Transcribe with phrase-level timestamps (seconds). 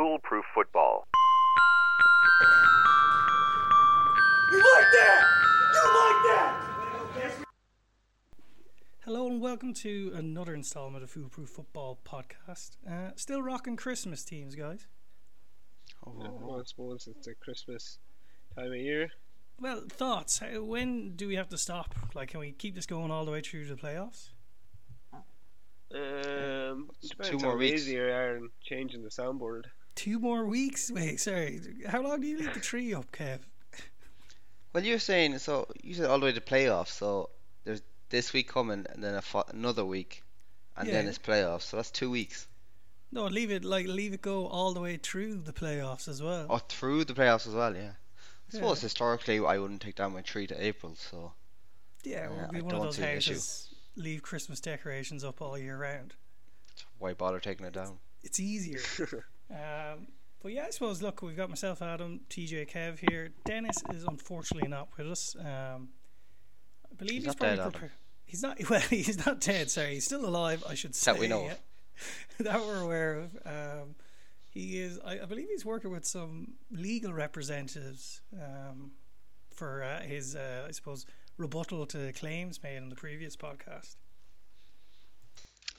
[0.00, 1.06] Foolproof Football.
[4.50, 5.24] You like that?
[5.74, 7.44] You like that?
[9.04, 12.78] Hello and welcome to another installment of Foolproof Football podcast.
[12.90, 14.86] Uh, still rocking Christmas teams, guys.
[16.06, 17.98] Well, I suppose it's the Christmas
[18.56, 19.10] time of year.
[19.60, 20.40] Well, thoughts?
[20.50, 21.94] When do we have to stop?
[22.14, 24.30] Like, can we keep this going all the way through the playoffs?
[25.92, 26.88] Um,
[27.22, 27.82] two more weeks.
[27.82, 29.64] Easier are in changing the soundboard.
[30.00, 30.90] Two more weeks?
[30.90, 31.60] Wait, sorry.
[31.86, 33.40] How long do you leave the tree up, Kev?
[34.72, 35.66] Well, you're saying so.
[35.82, 36.88] You said all the way to playoffs.
[36.88, 37.28] So
[37.64, 40.22] there's this week coming, and then a fo- another week,
[40.74, 41.62] and then it's playoffs.
[41.64, 42.46] So that's two weeks.
[43.12, 46.46] No, leave it like leave it go all the way through the playoffs as well.
[46.48, 47.74] Or through the playoffs as well.
[47.76, 47.90] Yeah.
[48.48, 48.82] I suppose Yeah.
[48.86, 50.94] historically, I wouldn't take down my tree to April.
[50.96, 51.32] So
[52.04, 53.32] yeah, yeah, we'll be I one of don't those see an issue.
[53.34, 53.68] houses.
[53.96, 56.14] Leave Christmas decorations up all year round.
[56.98, 57.98] why bother taking it down?
[58.22, 58.80] it's easier.
[59.50, 60.06] um,
[60.42, 61.02] but yeah, I suppose.
[61.02, 63.30] Look, we've got myself, Adam, TJ, Kev here.
[63.44, 65.36] Dennis is unfortunately not with us.
[65.38, 65.90] Um,
[66.90, 67.90] I believe He's he's, not probably dead.
[68.24, 68.58] He's not.
[68.70, 69.70] Well, he's not dead.
[69.70, 70.64] Sorry, he's still alive.
[70.68, 71.54] I should say That we know yeah.
[72.40, 73.36] that we're aware of.
[73.44, 73.94] Um,
[74.50, 74.98] he is.
[75.04, 78.92] I, I believe he's working with some legal representatives um,
[79.54, 83.96] for uh, his, uh, I suppose, rebuttal to claims made in the previous podcast.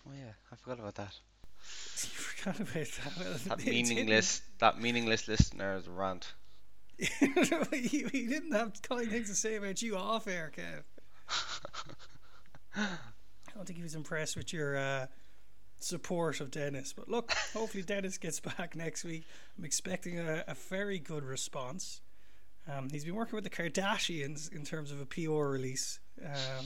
[0.08, 1.16] Oh yeah, I forgot about that.
[2.45, 3.58] You forgot about that.
[3.58, 6.34] That meaningless, that meaningless listener's rant.
[6.97, 10.84] he, he didn't have kind things to say about you off air, Kev.
[12.75, 12.88] I
[13.56, 15.08] don't think he was impressed with your uh,
[15.80, 16.94] support of Dennis.
[16.94, 19.25] But look, hopefully Dennis gets back next week.
[19.58, 22.02] I'm expecting a, a very good response.
[22.72, 26.00] Um, he's been working with the Kardashians in terms of a PR release.
[26.23, 26.66] Um,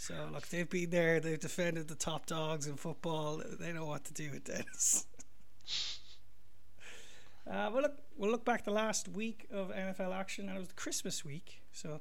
[0.00, 1.18] so look, they've been there.
[1.20, 3.42] They've defended the top dogs in football.
[3.60, 5.06] They know what to do with Dennis.
[7.50, 10.70] Uh, well, look, we'll look back the last week of NFL action, and it was
[10.72, 11.62] Christmas week.
[11.72, 12.00] So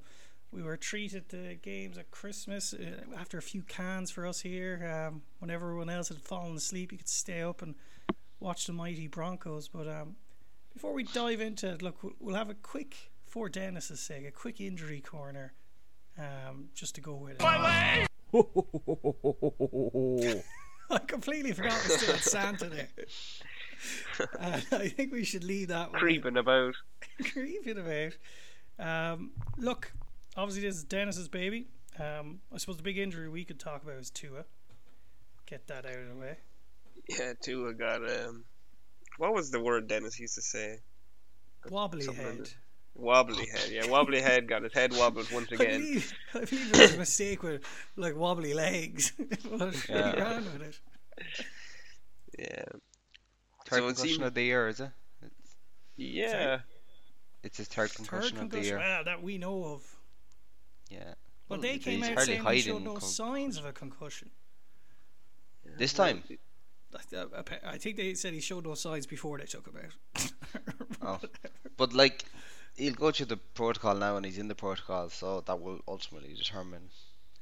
[0.51, 5.07] we were treated to games at Christmas uh, after a few cans for us here.
[5.07, 7.75] Um, when everyone else had fallen asleep, you could stay up and
[8.41, 9.69] watch the mighty Broncos.
[9.69, 10.17] But um,
[10.73, 14.31] before we dive into it, look, we'll- we'll have a quick, for Dennis's sake, a
[14.31, 15.53] quick injury corner
[16.17, 18.07] um, just to go with it.
[20.89, 22.87] I completely forgot we still had Santa there.
[24.39, 26.73] Uh, I think we should leave that one Creeping about.
[27.31, 28.13] creeping about.
[28.79, 29.91] Um, look,
[30.35, 31.67] obviously this is Dennis's baby.
[31.99, 34.45] Um, I suppose the big injury we could talk about is Tua.
[35.45, 36.37] Get that out of the way.
[37.09, 38.45] Yeah, Tua got um.
[39.17, 40.79] What was the word Dennis used to say?
[41.69, 42.49] Wobbly Something like head.
[42.97, 43.03] That.
[43.03, 43.69] Wobbly head.
[43.71, 45.79] Yeah, wobbly head got his head wobbled once I again.
[45.81, 47.63] believe, I believe it was a mistake with
[47.95, 49.11] like wobbly legs.
[49.17, 50.11] but he Yeah.
[50.15, 50.79] ran with it.
[52.39, 52.63] Yeah.
[53.67, 54.89] Third So concussion seemed- of the year, is it?
[55.95, 56.59] Yeah.
[57.43, 58.77] It's his third Third concussion of the year.
[58.77, 59.95] Well, that we know of.
[60.89, 61.13] Yeah.
[61.47, 64.29] But Well, they came out hardly saying they showed no con- signs of a concussion.
[65.77, 66.23] This time.
[66.29, 66.37] I-
[67.15, 70.31] I- uh, I think they said he showed no signs before they took him out.
[71.01, 71.19] Oh.
[71.77, 72.25] But like,
[72.77, 76.33] he'll go through the protocol now, and he's in the protocol, so that will ultimately
[76.33, 76.89] determine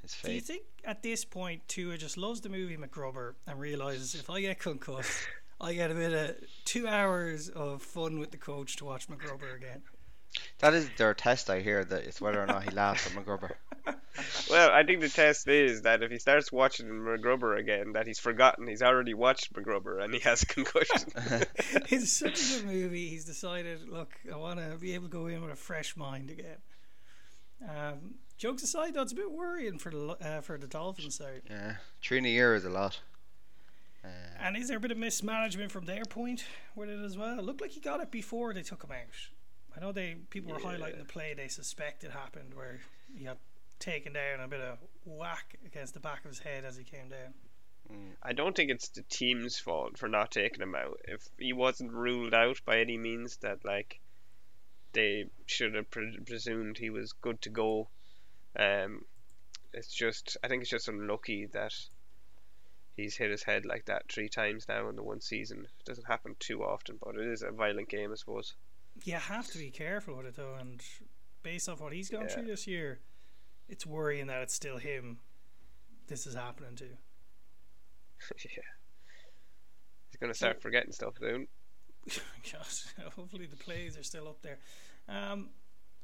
[0.01, 0.29] his fate.
[0.29, 4.29] Do you think at this point Tua just loves the movie MacGruber and realizes if
[4.29, 5.27] I get concussed,
[5.59, 9.55] I get a bit of two hours of fun with the coach to watch MacGruber
[9.55, 9.83] again?
[10.59, 13.51] That is their test, I hear, that it's whether or not he laughs at MacGruber.
[14.49, 18.17] Well, I think the test is that if he starts watching MacGruber again, that he's
[18.17, 21.09] forgotten he's already watched MacGruber and he has a concussion.
[21.89, 23.09] it's such a good movie.
[23.09, 26.29] He's decided, look, I want to be able to go in with a fresh mind
[26.29, 26.57] again.
[27.61, 31.41] Um, jokes aside, though, it's a bit worrying for the uh, for the Dolphins side.
[31.49, 33.01] Yeah, three in a year is a lot.
[34.03, 34.07] Uh,
[34.39, 36.45] And is there a bit of mismanagement from their point
[36.75, 37.37] with it as well?
[37.37, 39.29] It looked like he got it before they took him out.
[39.75, 42.79] I know they people were highlighting the play they suspect it happened where
[43.13, 43.37] he got
[43.79, 47.09] taken down a bit of whack against the back of his head as he came
[47.09, 47.33] down.
[48.23, 50.99] I don't think it's the team's fault for not taking him out.
[51.03, 53.99] If he wasn't ruled out by any means, that like
[54.93, 57.89] they should have pre- presumed he was good to go.
[58.57, 59.05] Um,
[59.73, 61.75] it's just I think it's just unlucky that
[62.95, 65.65] he's hit his head like that three times now in the one season.
[65.65, 68.55] It doesn't happen too often, but it is a violent game, I suppose.
[69.03, 70.81] You have to be careful with it though, and
[71.43, 72.27] based off what he's gone Yeah.
[72.29, 72.99] through this year,
[73.67, 75.19] it's worrying that it's still him.
[76.07, 76.85] This is happening to.
[78.45, 78.63] yeah.
[80.09, 81.47] He's gonna start forgetting stuff soon.
[82.51, 84.59] Gosh, hopefully the plays are still up there.
[85.09, 85.49] Um,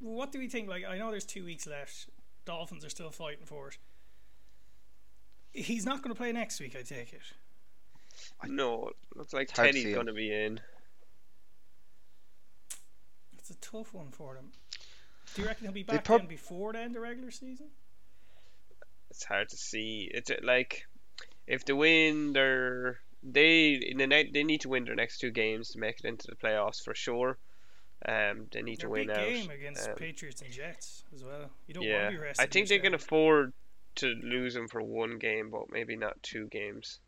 [0.00, 0.68] what do we think?
[0.68, 2.08] Like, I know there's two weeks left.
[2.44, 3.78] Dolphins are still fighting for it.
[5.52, 7.20] He's not going to play next week, I take it.
[8.40, 10.60] I, no, looks like It's hard to Teddy's gonna be in.
[13.42, 14.52] It's a tough one for them.
[15.34, 17.66] Do you reckon he'll be back prob- then before the end of regular season?
[19.10, 20.08] It's hard to see.
[20.12, 20.84] It's uh, like
[21.46, 25.30] if they win their they in the night they need to win their next two
[25.30, 27.38] games to make it into the playoffs for sure.
[28.06, 29.28] Um, they need They're to a big win out.
[29.28, 31.50] game against um, Patriots and Jets as well.
[31.66, 32.44] You don't yeah, want to be resting.
[32.44, 33.52] I think they can afford
[33.96, 37.00] to lose them for one game, but maybe not two games.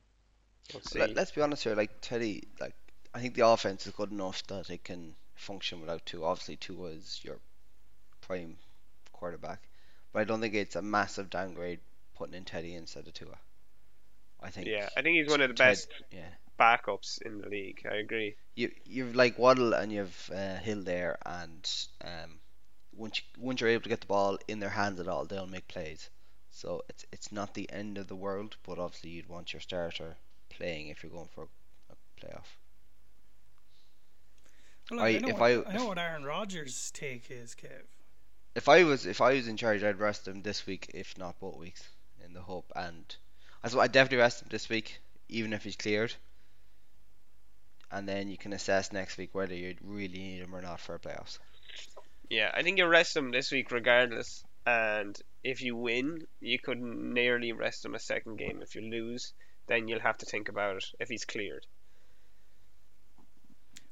[0.73, 0.99] We'll see.
[0.99, 1.75] Let, let's be honest here.
[1.75, 2.75] Like Teddy, like
[3.13, 6.27] I think the offense is good enough that it can function without Tua.
[6.27, 7.39] Obviously, Tua is your
[8.21, 8.57] prime
[9.13, 9.63] quarterback,
[10.13, 11.81] but I don't think it's a massive downgrade
[12.17, 13.37] putting in Teddy instead of Tua.
[14.41, 14.67] I think.
[14.67, 16.29] yeah, I think he's one of the Ted- best Yeah.
[16.59, 17.87] backups in the league.
[17.91, 18.37] I agree.
[18.55, 21.69] You you've like Waddle and you've uh, Hill there, and
[22.03, 22.39] um,
[22.95, 25.47] once you, once you're able to get the ball in their hands at all, they'll
[25.47, 26.11] make plays.
[26.51, 30.15] So it's it's not the end of the world, but obviously you'd want your starter
[30.51, 31.49] playing if you're going for
[31.91, 32.47] a playoff.
[34.91, 37.55] Well, look, I, I- know if what, I- I know what Aaron Rodgers' take is,
[37.55, 37.83] Kev.
[38.55, 41.41] If I was if I was in charge, I'd rest him this week, if not
[41.41, 41.83] both weeks,
[42.25, 42.71] in the hope.
[42.77, 43.05] And
[43.63, 46.15] I so I definitely rest him this week, even if he's cleared.
[47.91, 50.99] And then you can assess next week whether you really need him or not for
[50.99, 51.39] playoffs.
[52.29, 54.45] Yeah, I think you rest him this week regardless.
[54.67, 58.61] And if you win, you could nearly rest him a second game.
[58.63, 59.33] If you lose,
[59.67, 61.67] then you'll have to think about it if he's cleared.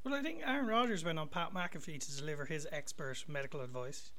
[0.03, 4.11] Well, I think Aaron Rodgers went on Pat McAfee to deliver his expert medical advice,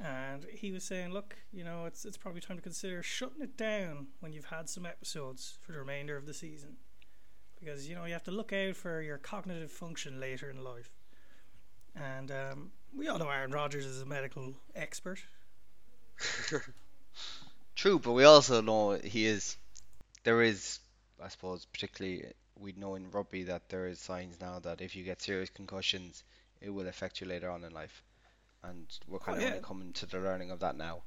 [0.00, 3.56] and he was saying, "Look, you know, it's it's probably time to consider shutting it
[3.56, 6.76] down when you've had some episodes for the remainder of the season,
[7.60, 10.90] because you know you have to look out for your cognitive function later in life."
[11.94, 15.22] And um, we all know Aaron Rodgers is a medical expert.
[17.76, 19.56] True, but we also know he is.
[20.24, 20.80] There is,
[21.22, 22.24] I suppose, particularly
[22.62, 26.22] we know in rugby that there is signs now that if you get serious concussions,
[26.60, 28.02] it will affect you later on in life,
[28.62, 29.58] and we're kind of yeah.
[29.62, 31.02] coming to the learning of that now.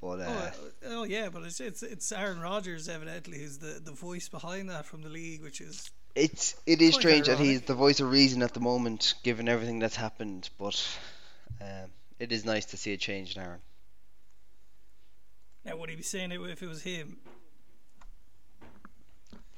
[0.00, 0.50] But uh, Oh, uh,
[0.86, 4.86] oh yeah, but it's it's it's Aaron Rodgers evidently who's the, the voice behind that
[4.86, 8.42] from the league, which is It's it is strange that he's the voice of reason
[8.42, 10.48] at the moment, given everything that's happened.
[10.58, 10.86] But
[11.60, 13.60] um, it is nice to see a change in Aaron.
[15.64, 17.18] now would he be saying it if it was him?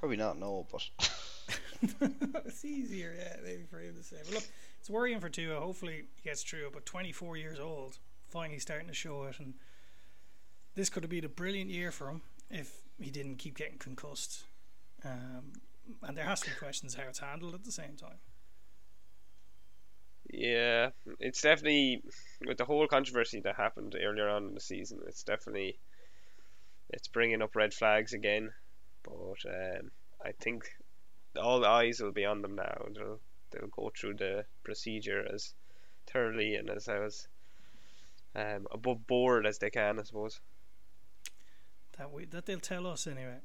[0.01, 0.89] Probably not, no, but
[2.45, 4.17] it's easier, yeah, maybe for him to say.
[4.25, 4.45] But look,
[4.79, 5.61] it's worrying for Tua.
[5.61, 6.71] Hopefully he gets through.
[6.73, 7.99] But 24 years old,
[8.29, 9.55] finally starting to show it, and
[10.75, 14.45] this could have been a brilliant year for him if he didn't keep getting concussed.
[15.05, 15.53] Um,
[16.03, 18.19] and there has to be questions how it's handled at the same time.
[20.33, 22.03] Yeah, it's definitely
[22.47, 25.01] with the whole controversy that happened earlier on in the season.
[25.09, 25.79] It's definitely
[26.91, 28.53] it's bringing up red flags again,
[29.03, 29.91] but um,
[30.25, 30.71] I think
[31.37, 32.87] all the eyes will be on them now.
[32.95, 35.55] They'll they'll go through the procedure as
[36.07, 37.29] thoroughly and as as
[38.35, 40.41] um, above board as they can, I suppose.
[41.99, 43.39] That we, that they'll tell us anyway.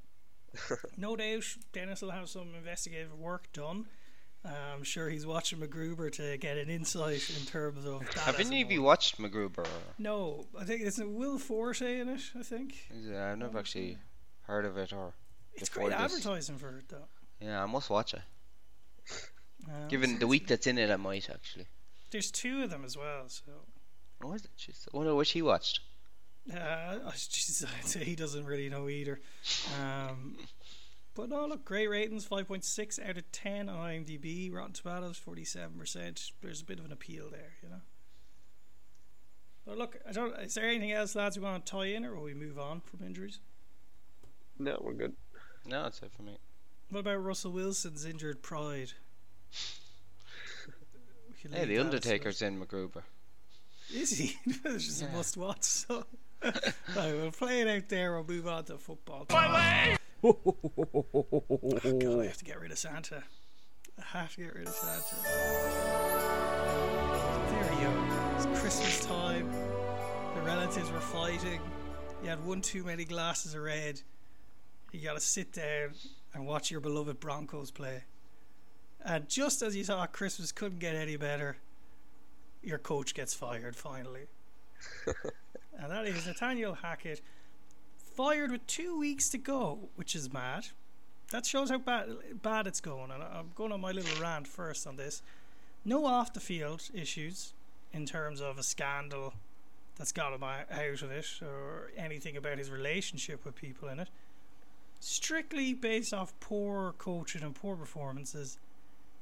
[0.98, 1.44] no doubt,
[1.74, 3.88] Dennis will have some investigative work done.
[4.46, 8.02] Uh, I'm sure he's watching MacGruber to get an insight in terms of.
[8.02, 8.88] that have as any of you whole.
[8.88, 9.66] watched MacGruber?
[9.98, 12.22] No, I think it's Will Forte in it.
[12.38, 13.98] I think is it, I've never actually
[14.44, 15.14] heard of it or.
[15.56, 17.08] it's Before great advertising for it though.
[17.40, 18.22] Yeah, I must watch it.
[19.68, 21.66] Um, Given the week that's in it, I might actually.
[22.12, 23.24] there's two of them as well.
[23.28, 23.52] So
[24.24, 24.52] Oh, is it?
[24.58, 25.80] Jeez, I wonder which he watched.
[26.52, 26.56] uh,
[27.06, 29.20] oh, jeez, I'd say he doesn't really know either.
[29.82, 30.38] Um,
[31.16, 34.54] but no, look, great ratings, five point six out of ten on IMDb.
[34.54, 36.32] Rotten Tomatoes, forty-seven percent.
[36.42, 37.82] There's a bit of an appeal there, you know.
[39.66, 40.34] But look, I don't.
[40.40, 42.82] Is there anything else, lads, we want to tie in, or will we move on
[42.82, 43.40] from injuries?
[44.60, 45.14] No, we're good.
[45.66, 46.38] No, that's it for me.
[46.90, 48.94] What about Russell Wilson's injured pride?
[51.52, 53.04] Hey, the Undertaker's in MacGruber.
[53.94, 54.36] Is he?
[54.66, 55.10] it's just Yeah.
[55.10, 55.64] a must watch.
[55.64, 56.06] So,
[56.44, 56.56] right,
[56.96, 58.14] we'll play it out there.
[58.14, 59.28] We'll move on to football.
[60.28, 60.34] Oh,
[62.00, 63.22] God, I have to get rid of Santa.
[64.00, 65.16] I have to get rid of Santa.
[67.52, 68.36] There you go.
[68.36, 69.52] It's Christmas time.
[70.34, 71.60] The relatives were fighting.
[72.24, 74.02] You had one too many glasses of red.
[74.92, 75.92] You got to sit down
[76.36, 78.04] and watch your beloved Broncos play.
[79.04, 81.58] And just as you thought Christmas couldn't get any better,
[82.62, 84.28] your coach gets fired finally.
[85.08, 87.22] and that is Nathaniel Hackett,
[88.16, 90.68] fired with two weeks to go, which is mad.
[91.32, 92.10] That shows how bad
[92.42, 93.12] bad it's going.
[93.12, 95.22] And I'm going on my little rant first on this.
[95.86, 97.54] No off the field issues
[97.94, 99.34] in terms of a scandal
[99.98, 104.10] that's got him out of it or anything about his relationship with people in it.
[105.00, 108.58] Strictly based off poor coaching and poor performances.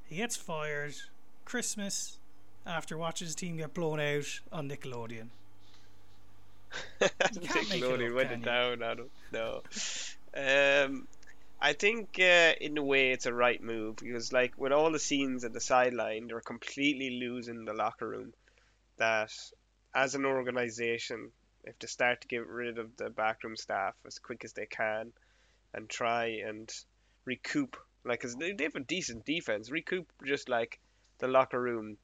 [0.04, 0.94] He gets fired.
[1.44, 2.18] Christmas,
[2.66, 5.28] after watching his team get blown out on Nickelodeon.
[7.00, 9.10] can't make it Nickelodeon up, went it down on him.
[9.32, 9.62] No.
[10.36, 11.06] Um,
[11.60, 14.98] I think uh, in a way it's a right move because, like, with all the
[14.98, 18.32] scenes at the sideline, they're completely losing the locker room.
[18.98, 19.32] That,
[19.94, 21.30] as an organization,
[21.64, 25.12] if they start to get rid of the backroom staff as quick as they can,
[25.74, 26.72] and try and
[27.24, 30.78] recoup, like, cause they, have a decent defense, recoup just like
[31.18, 31.96] the locker room,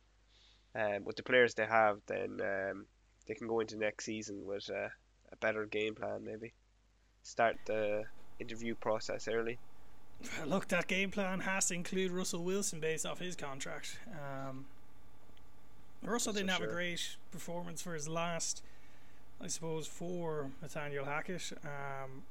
[0.74, 2.86] um, with the players they have, then um,
[3.26, 4.88] they can go into next season with uh,
[5.32, 6.52] a better game plan, maybe.
[7.22, 8.04] Start the
[8.38, 9.58] interview process early.
[10.46, 13.98] Look, that game plan has to include Russell Wilson based off his contract.
[14.10, 14.66] Um,
[16.02, 18.62] Russell didn't have a great performance for his last,
[19.40, 21.52] I suppose, for Nathaniel Hackett.
[21.64, 22.22] Um,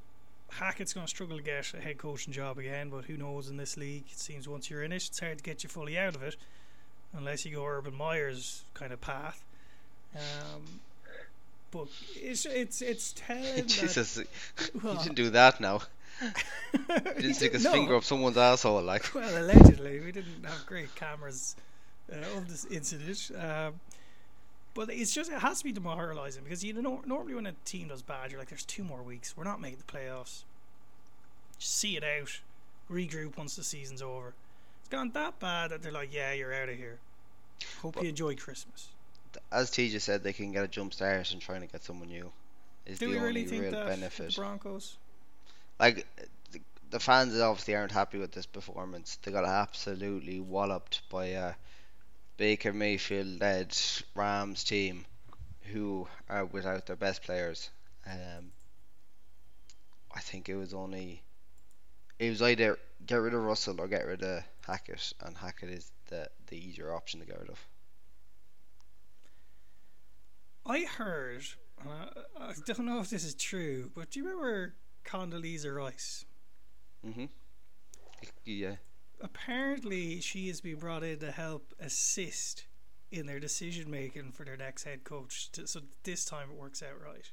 [0.52, 3.58] Hackett's going to struggle to get a head coaching job again, but who knows in
[3.58, 4.04] this league?
[4.12, 6.36] It seems once you're in it, it's hard to get you fully out of it,
[7.18, 9.44] unless you go Urban Meyer's kind of path.
[10.16, 10.82] Um,
[11.72, 14.28] but it's it's it's telling Jesus, that.
[14.74, 15.82] he Well, didn't do that now.
[16.72, 16.78] He
[17.16, 17.72] he didn't stick his no.
[17.72, 19.14] finger up someone's asshole like.
[19.16, 21.56] Well, allegedly, we didn't have great cameras
[22.12, 23.32] uh, of this incident.
[23.40, 23.76] Um,
[24.74, 27.88] but it's just it has to be demoralising because you know normally when a team
[27.90, 29.36] does bad, you're like, "There's two more weeks.
[29.36, 30.44] We're not making the playoffs.
[31.58, 32.40] Just see it out,
[32.90, 34.34] regroup once the season's over."
[34.82, 37.00] It's gone that bad that they're like, "Yeah, you're out of here.
[37.82, 38.90] Hope But- you enjoy Christmas."
[39.52, 42.32] As TJ said, they can get a jump start and trying to get someone new.
[42.88, 44.30] Is Do the we only really think real that benefit.
[44.34, 44.98] the Broncos?
[45.80, 46.08] like
[46.52, 46.60] the,
[46.90, 49.18] the fans obviously aren't happy with this performance.
[49.22, 51.54] They got absolutely walloped by a
[52.40, 53.78] Baker Mayfield led
[54.16, 55.06] Rams team
[55.72, 57.70] who are without their best players.
[58.08, 58.52] Um,
[60.16, 61.24] I think it was only
[62.20, 65.92] it was either get rid of Russell or get rid of Hackett, and Hackett is
[66.08, 67.60] the the easier option to get rid of.
[70.66, 71.44] I heard,
[71.86, 76.26] I don't know if this is true, but do you remember Condoleezza Rice?
[77.06, 77.30] Mhm.
[78.46, 78.78] Yeah.
[79.22, 82.66] Apparently she has been brought in to help assist
[83.12, 85.52] in their decision making for their next head coach.
[85.54, 87.32] To, so this time it works out right.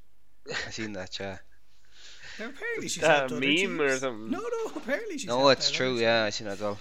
[0.67, 1.19] I seen that.
[1.19, 1.37] Yeah.
[2.39, 4.31] Now apparently she's that helped a other meme or something?
[4.31, 4.71] No, no.
[4.75, 5.27] Apparently she's.
[5.27, 5.93] No, it's true.
[5.93, 6.79] other Yeah, I seen that as well.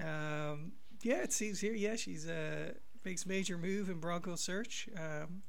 [0.00, 1.74] Um, yeah, it seems here.
[1.74, 2.72] Yeah, she's uh
[3.04, 4.88] makes major move in Broncos search.
[4.96, 5.42] Um,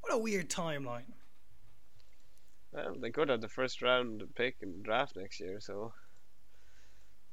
[0.00, 1.12] what a weird timeline.
[2.72, 5.92] Well, they could have the first round pick in the draft next year, so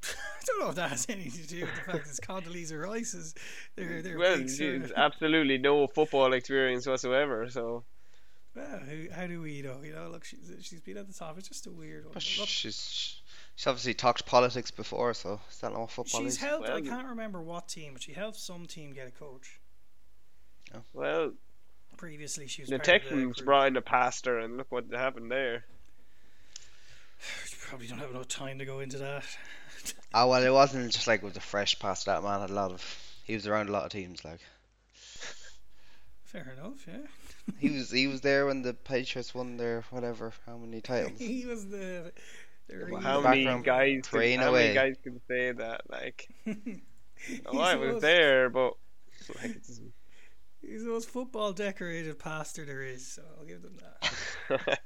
[0.04, 3.14] I don't know if that has anything to do with the fact that Condoleezza Rice
[3.14, 3.34] is
[3.76, 7.48] their mm, their well, big sort she's absolutely no football experience whatsoever.
[7.48, 7.84] So
[8.56, 9.78] Well, who, how do we know?
[9.82, 11.38] You know, look, she's she's been at the top.
[11.38, 12.14] It's just a weird one.
[12.14, 13.20] But But look, she's
[13.54, 16.40] she's obviously talked politics before, so is that not what football she's is?
[16.40, 16.68] helped.
[16.68, 19.60] I can't remember what team, but she helped some team get a coach.
[20.74, 20.80] Oh.
[20.94, 21.32] well,
[21.96, 25.30] Previously, she was the part of Texans brought in a pastor, and look what happened
[25.30, 25.64] there.
[27.50, 29.24] You probably don't have enough time to go into that.
[30.14, 32.06] Oh well, it wasn't just like with the fresh past.
[32.06, 32.98] That man had a lot of.
[33.24, 34.24] He was around a lot of teams.
[34.24, 34.40] Like
[36.32, 36.96] Fair enough, yeah.
[37.58, 41.12] he was, he was there when the Patriots won their whatever, how many titles.
[41.18, 42.12] he was the.
[42.68, 44.08] the Well, how many guys?
[44.08, 44.62] Can, how away.
[44.62, 45.82] many guys can say that?
[45.90, 48.74] Like, He's oh, I was most- there, but
[49.42, 49.60] like,
[50.62, 54.78] He's the most football decorated pastor there is, so I'll give them that.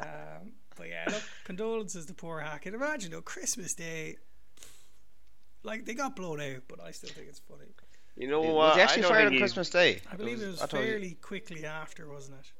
[0.00, 2.72] Um, but yeah, look, condolences to poor Hackett.
[2.72, 4.16] Imagine though, Christmas Day,
[5.62, 7.64] like they got blown out, but I still think it's funny.
[8.16, 8.74] you know was what?
[8.74, 10.00] he I actually don't fired on he's- Christmas Day?
[10.10, 12.52] I believe it was, I thought he- fairly quickly after, wasn't it?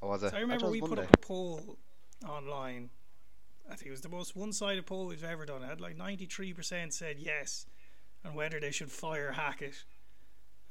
[0.00, 0.30] Or was it?
[0.30, 1.78] So I remember it was we put up a poll
[2.28, 2.90] online.
[3.68, 5.62] I think it was the most one-sided poll we've ever done.
[5.62, 7.66] It had like 93% said yes,
[8.24, 9.84] and whether they should fire Hackett.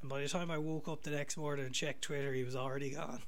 [0.02, 2.56] And by the time I woke up the next morning and checked Twitter, he was
[2.56, 3.22] already gone.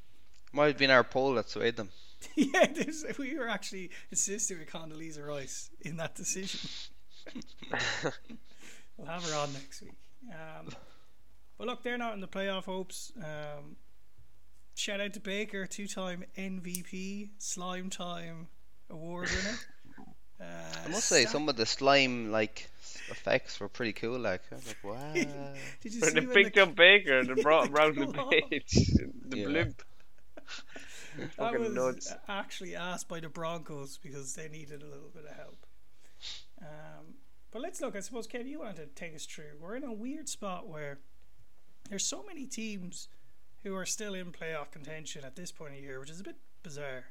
[0.52, 1.90] Might have been our poll that swayed them.
[2.34, 6.68] yeah, there's, we were actually assisting with Condoleezza Rice in that decision.
[8.96, 9.92] we'll have her on next week.
[10.30, 10.68] Um,
[11.58, 13.12] but look, they're not in the playoff hopes.
[13.18, 13.76] Um,
[14.74, 18.48] shout out to Baker, two-time MVP, Slime Time
[18.90, 19.58] Award winner.
[20.40, 20.44] Uh,
[20.86, 22.68] I must say, Sa- some of the slime like
[23.10, 24.18] effects were pretty cool.
[24.18, 25.12] Like, I was like, wow.
[25.80, 27.96] Did you When see they when picked the, up Baker, they brought him the round
[27.98, 28.30] the claw.
[28.30, 28.72] page.
[29.28, 29.46] The Yeah.
[29.46, 29.82] blimp.
[31.38, 32.14] that was nuts.
[32.28, 35.66] actually asked by the Broncos because they needed a little bit of help.
[36.62, 37.14] Um,
[37.50, 37.96] but let's look.
[37.96, 39.58] I suppose Kev, you wanted to take us through.
[39.60, 41.00] We're in a weird spot where
[41.90, 43.08] there's so many teams
[43.64, 46.36] who are still in playoff contention at this point of year, which is a bit
[46.62, 47.04] bizarre.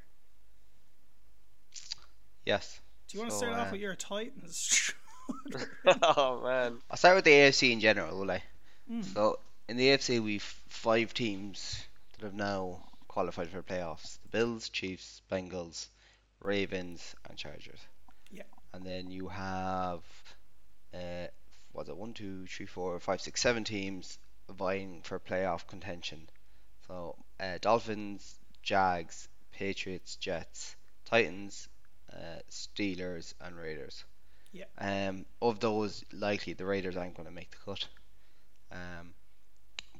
[2.44, 2.80] yes.
[3.08, 4.92] Do you want to So, start off uh, with your Titans?
[6.16, 6.78] oh man.
[6.90, 8.42] I'll start with the AFC in general, will I?
[8.90, 9.04] Mm.
[9.04, 11.84] So in the AFC we've five teams
[12.18, 15.88] that have now qualified for playoffs: the Bills, Chiefs, Bengals,
[16.40, 17.80] Ravens, and Chargers.
[18.32, 18.42] Yeah.
[18.72, 20.00] And then you have
[20.94, 21.26] uh,
[21.72, 21.96] what's it?
[21.96, 24.18] One, two, three, four, five, six, seven teams
[24.50, 26.28] vying for playoff contention.
[26.86, 31.68] So uh, Dolphins, Jags, Patriots, Jets, Titans,
[32.12, 34.04] uh, Steelers, and Raiders.
[34.52, 34.64] Yeah.
[34.78, 37.88] Um, of those, likely the Raiders aren't going to make the cut.
[38.70, 39.14] Um,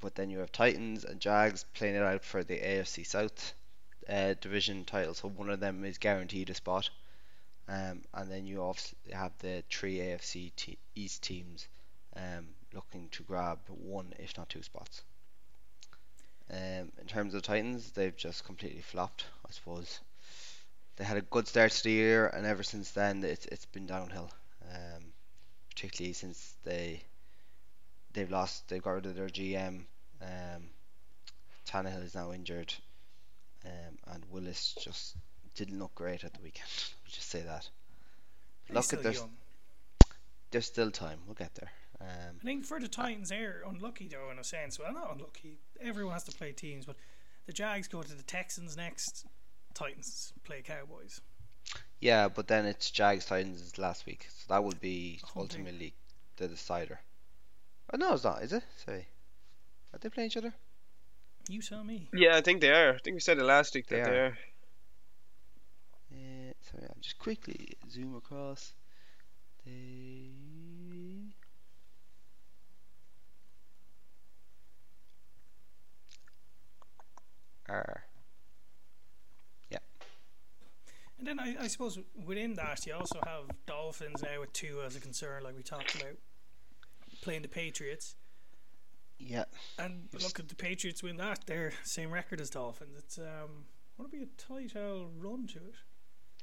[0.01, 3.55] but then you have Titans and Jags playing it out for the AFC South
[4.09, 6.91] uh, division title, so one of them is guaranteed a spot.
[7.73, 11.67] Um, and then you also have the three AFC te- East teams
[12.15, 15.03] um, looking to grab one, if not two spots.
[16.51, 20.01] Um, in terms of the Titans, they've just completely flopped, I suppose.
[20.97, 23.87] They had a good start to the year, and ever since then, it's it's been
[23.87, 24.31] downhill.
[24.71, 25.05] Um,
[25.71, 27.03] particularly since they
[28.13, 29.85] they've lost, they've got rid of their GM.
[30.21, 30.69] Um,
[31.67, 32.75] Tannehill is now injured,
[33.65, 35.17] um, and Willis just
[35.55, 36.69] didn't look great at the weekend.
[37.05, 37.69] We'll just say that.
[38.65, 39.17] He's Look still at this.
[39.19, 39.31] young.
[40.51, 41.21] There's still time.
[41.27, 41.71] We'll get there.
[42.01, 44.79] Um, I think for the Titans, they're unlucky though in a sense.
[44.79, 45.59] Well, not unlucky.
[45.81, 46.97] Everyone has to play teams, but
[47.47, 49.27] the Jags go to the Texans next.
[49.75, 51.21] Titans play Cowboys.
[52.01, 55.61] yeah, but then it's Jags Titans last week, so that would be Whole thing.
[55.61, 55.95] ultimately
[56.37, 57.01] the decider.
[57.93, 58.65] Oh, no, it's not, is it?
[58.77, 59.07] Sorry.
[59.93, 60.55] Are they playing each other?
[61.49, 62.09] You tell me.
[62.15, 62.95] Yeah, I think they are.
[62.95, 64.25] I think we said it last week that They they are.
[64.27, 64.39] are.
[67.03, 68.73] Just quickly zoom across.
[69.67, 70.31] They
[77.69, 78.05] are.
[81.23, 84.97] And then I, I suppose within that you also have Dolphins now with Tua as
[84.97, 86.17] a concern, like we talked about,
[87.21, 88.17] playing the Patriots.
[89.21, 89.45] Yeah,
[89.79, 92.97] And look at the Patriots win that, they're same record as Dolphins.
[92.99, 95.75] It's um want to be a tight old run to it.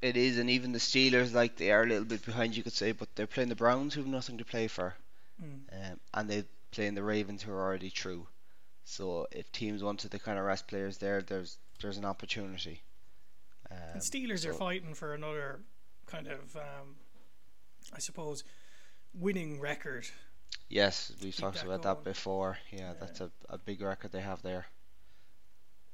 [0.01, 2.73] It is, and even the Steelers, like they are a little bit behind, you could
[2.73, 4.95] say, but they're playing the Browns, who have nothing to play for,
[5.41, 5.91] Mm.
[5.91, 8.27] um, and they're playing the Ravens, who are already through.
[8.85, 12.81] So if teams wanted to kind of rest players there, there's there's an opportunity.
[13.71, 15.61] Um, And Steelers are fighting for another
[16.05, 16.97] kind of um
[17.93, 18.43] I suppose
[19.13, 20.07] winning record.
[20.69, 21.95] Yes, we've Keep talked that about going.
[21.95, 22.57] that before.
[22.71, 22.93] Yeah, Yeah.
[22.99, 24.67] that's a, a big record they have there.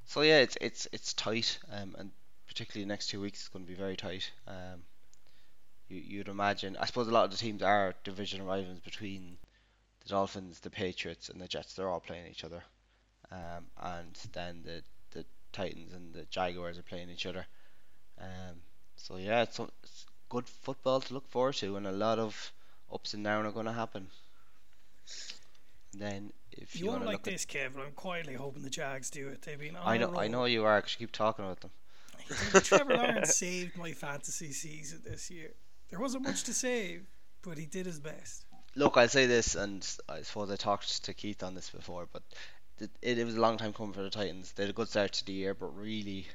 [0.06, 2.12] So yeah, it's it's it's tight, um, and
[2.47, 4.31] particularly the next two weeks is going to be very tight.
[4.47, 4.84] Um,
[5.88, 6.77] you you'd imagine.
[6.79, 9.38] I suppose a lot of the teams are division rivals between
[10.03, 11.73] the Dolphins, the Patriots, and the Jets.
[11.73, 12.63] They're all playing each other,
[13.31, 17.45] um, and then the the Titans and the Jaguars are playing each other.
[18.19, 18.62] Um,
[18.95, 22.51] so yeah, it's, it's good football to look forward to, and a lot of
[22.91, 24.08] ups and downs are going to happen.
[25.93, 28.69] And then if You you, won't want like this, Kev, but I'm quietly hoping the
[28.69, 29.41] Jags do it.
[29.41, 31.71] They've been on at, know I know you are, 'cause you keep talking about them.
[32.64, 35.52] Trevor Lawrence saved my fantasy season this year.
[35.90, 37.06] There wasn't much to save,
[37.44, 38.46] but he did his best.
[38.76, 42.24] Look, I'll say this, and I suppose I talked to Keith on this before, but
[42.80, 44.52] it, it, was a long time coming for the Titans.
[44.52, 46.28] They had a good start to the year, but really,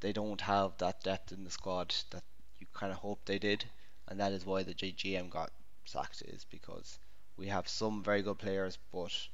[0.00, 2.22] they don't have that depth in the squad that
[2.58, 3.64] you kind of hoped they did,
[4.08, 5.50] and that is why the GM got
[5.84, 6.22] sacked.
[6.22, 6.98] Is because
[7.36, 9.28] we have some very good players, but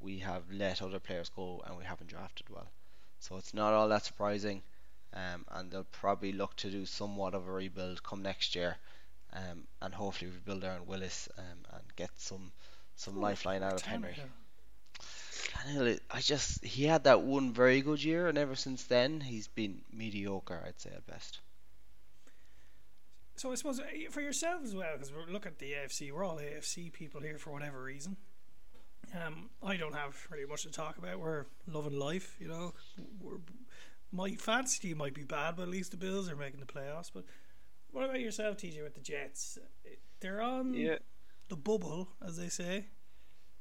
[0.00, 2.70] we have let other players go, and we haven't drafted well.
[3.18, 4.62] So it's not all that surprising,
[5.16, 8.76] um, and they'll probably look to do somewhat of a rebuild come next year
[9.32, 12.52] um, and hopefully rebuild Aaron Willis um, and get some
[12.94, 14.16] some lifeline out of Henry.
[15.50, 16.00] Tannehill.
[16.10, 19.82] I just he had that one very good year, and ever since then he's been
[19.92, 20.62] mediocre.
[20.66, 21.40] I'd say at best.
[23.36, 26.24] So I suppose uh, for yourself as well, because we're looking at the AFC, we're
[26.24, 28.16] all AFC people here for whatever reason.
[29.14, 31.20] Um, I don't have really much to talk about.
[31.20, 32.72] We're loving life, you know.
[33.20, 33.38] We're,
[34.16, 37.10] my fantasy team might be bad, but at least the Bills are making the playoffs.
[37.12, 37.24] But
[37.92, 39.58] what about yourself, TJ, with the Jets?
[40.20, 40.98] They're on Yeah,
[41.48, 42.86] the bubble, as they say.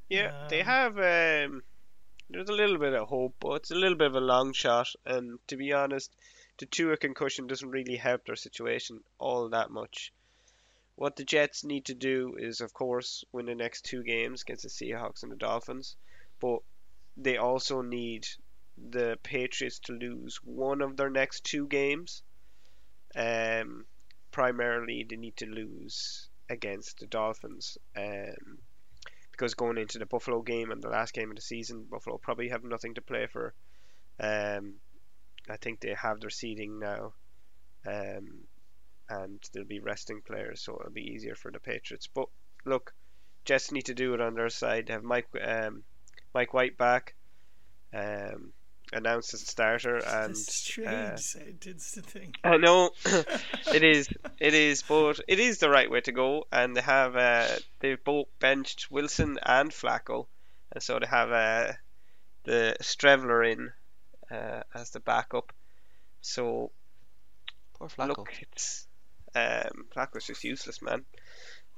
[0.09, 0.47] yeah.
[0.49, 0.97] they Um, have.
[0.97, 1.63] Um,
[2.29, 4.87] there's a little bit of hope, but it's a little bit of a long shot.
[5.05, 6.11] And to be honest,
[6.57, 10.11] the Tua concussion doesn't really help their situation all that much.
[10.95, 14.63] What the Jets need to do is, of course, win the next two games against
[14.63, 15.97] the Seahawks and the Dolphins,
[16.39, 16.59] but
[17.17, 18.25] they also need
[18.77, 22.23] the Patriots to lose one of their next two games.
[23.15, 23.85] Um,
[24.31, 27.77] primarily, they need to lose against the Dolphins.
[27.95, 28.59] Um,
[29.31, 32.49] because going into the Buffalo game and the last game of the season, Buffalo probably
[32.49, 33.53] have nothing to play for.
[34.17, 34.75] Um,
[35.49, 37.13] I think they have their seeding now,
[37.85, 38.45] um,
[39.09, 42.07] and they'll be resting players, so it'll be easier for the Patriots.
[42.07, 42.29] But
[42.63, 42.93] look,
[43.43, 44.87] Jets need to do it on their side.
[44.87, 45.83] Have Mike um,
[46.33, 47.13] Mike White back.
[47.93, 48.53] Um,
[48.95, 52.33] announced as a starter, and It's strange, uh, said, it's the thing.
[52.43, 52.91] I know
[53.73, 54.07] it is,
[54.39, 56.45] it is, but it is the right way to go.
[56.51, 57.47] And they have uh,
[57.79, 60.27] they've both benched Wilson and Flacco,
[60.71, 61.73] and so they have uh,
[62.43, 63.71] the Streveler in
[64.31, 65.53] uh, as the backup.
[66.21, 66.71] So
[67.77, 68.17] Poor Flacco.
[68.17, 68.87] look, it's
[69.35, 71.03] um, Flacco's just useless, man.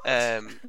[0.06, 0.60] Um,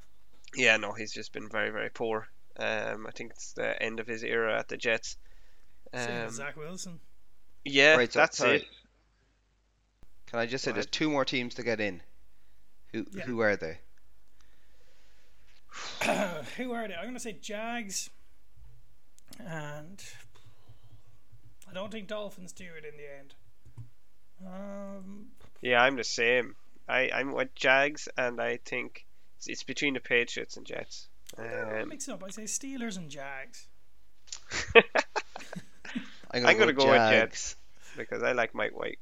[0.54, 2.28] yeah, no, he's just been very, very poor.
[2.58, 5.16] Um, I think it's the end of his era at the Jets.
[5.94, 7.00] Same as Um, Zach Wilson.
[7.64, 8.56] yeah, Right, so- that's sorry.
[8.58, 8.64] it.
[10.26, 12.02] Can I just say Go there's two more teams to get in?
[12.92, 13.24] Who Yeah.
[13.24, 13.78] who are they?
[16.56, 16.94] Who are they?
[16.94, 18.08] I'm going to say Jags,
[19.38, 20.02] and
[21.68, 23.34] I don't think Dolphins do it in the end.
[24.46, 25.26] Um,
[25.60, 26.56] Yeah, I'm the same.
[26.88, 31.08] I I'm with Jags, and I think it's, it's between the Patriots and Jets.
[31.36, 32.22] I'm Um, up.
[32.24, 33.68] I say Steelers and Jags.
[36.30, 37.56] I'm I'm gonna go with Jags.
[37.96, 38.98] because I like Mike White.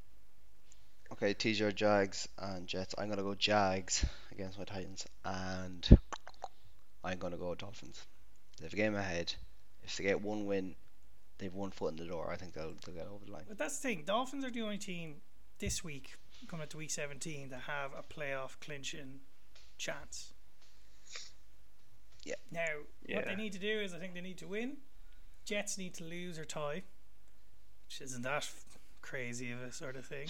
[1.12, 2.94] Okay, TJ Jags and Jets.
[2.98, 5.98] I'm gonna go Jags against my Titans, and
[7.02, 8.04] I'm gonna go Dolphins.
[8.58, 9.34] They have a game ahead.
[9.82, 10.74] If they get one win,
[11.38, 12.30] they've one foot in the door.
[12.32, 13.44] I think they'll, they'll get over the line.
[13.48, 14.04] But that's the thing.
[14.06, 15.16] Dolphins are the only team
[15.58, 16.14] this week,
[16.48, 19.20] coming up to week 17, to have a playoff clinching
[19.78, 20.32] chance.
[22.24, 22.34] Yeah.
[22.50, 22.64] Now,
[23.08, 24.78] what they need to do is, I think they need to win.
[25.44, 26.84] Jets need to lose or tie, which
[28.00, 28.48] isn't that
[29.04, 30.26] crazy of a sort of thing.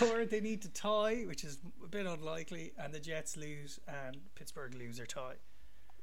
[0.10, 4.16] or they need to tie, which is a bit unlikely, and the Jets lose and
[4.34, 5.34] Pittsburgh lose or tie.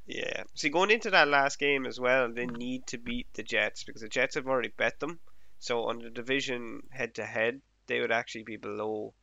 [0.05, 0.43] Yeah.
[0.55, 4.01] See, going into that last game as well, they need to beat the Jets because
[4.01, 5.19] the Jets have already bet them.
[5.59, 9.13] So on the division head to head, they would actually be below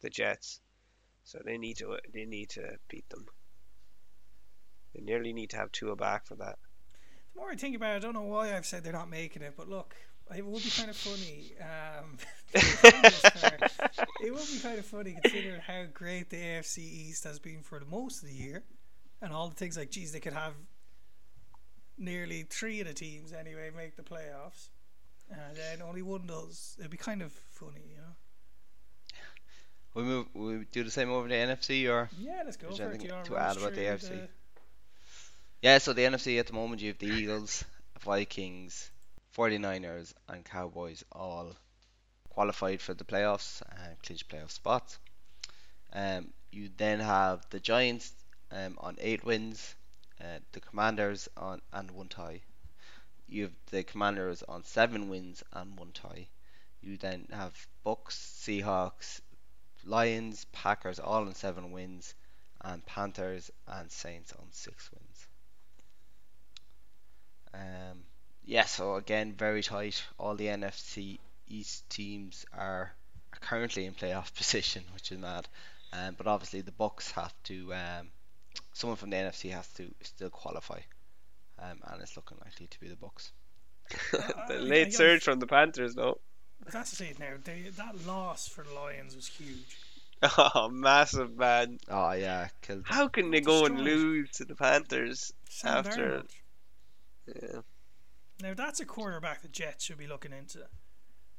[0.00, 0.60] the Jets.
[1.24, 3.26] So they need to they need to beat them.
[4.94, 6.58] They nearly need to have Tua back for that.
[7.38, 9.42] The more I think about it, I don't know why I've said they're not making
[9.42, 9.94] it, but look,
[10.36, 11.52] it would be kind of funny.
[11.62, 12.18] Um,
[12.52, 17.78] it would be kind of funny considering how great the AFC East has been for
[17.78, 18.64] the most of the year,
[19.22, 20.54] and all the things like, geez, they could have
[21.96, 24.70] nearly three of the teams anyway make the playoffs,
[25.30, 26.74] and then only one does.
[26.80, 28.16] It'd be kind of funny, you know.
[29.94, 30.26] We move.
[30.34, 32.86] We do the same over the NFC, or Yeah, let's go for it.
[32.86, 34.28] anything Do you to add about the AFC?
[35.62, 35.78] Yeah.
[35.78, 37.64] So the NFC at the moment, you have the Eagles,
[38.00, 38.90] Vikings,
[39.30, 41.54] 49ers, and Cowboys all
[42.30, 44.98] qualified for the playoffs and clinch playoff spots.
[45.92, 48.12] Um, you then have the Giants
[48.52, 49.74] um, on eight wins,
[50.20, 52.42] uh, the Commanders on and one tie.
[53.28, 56.28] You have the Commanders on seven wins and one tie.
[56.82, 57.54] You then have
[57.86, 59.20] Bucs, Seahawks,
[59.84, 62.14] Lions, Packers all on seven wins,
[62.62, 65.07] and Panthers and Saints on six wins.
[67.54, 68.04] Um,
[68.44, 70.02] yeah, so again, very tight.
[70.18, 72.92] All the NFC East teams are,
[73.32, 75.48] are currently in playoff position, which is mad.
[75.92, 77.72] Um, but obviously, the Bucs have to.
[77.74, 78.08] Um,
[78.72, 80.80] someone from the NFC has to still qualify,
[81.58, 83.30] um, and it's looking likely to be the Bucs.
[84.12, 86.18] the I- I late got- surge from the Panthers, though.
[86.62, 87.34] But that's the thing now.
[87.42, 89.76] They, that loss for the Lions was huge.
[90.36, 91.78] Oh, massive man!
[91.88, 92.82] Oh yeah, killed.
[92.86, 95.32] How can they go and lose to the Panthers?
[95.48, 96.30] Sam After- Darnold.
[97.42, 97.60] Yeah.
[98.40, 100.60] Now that's a quarterback the Jets should be looking into.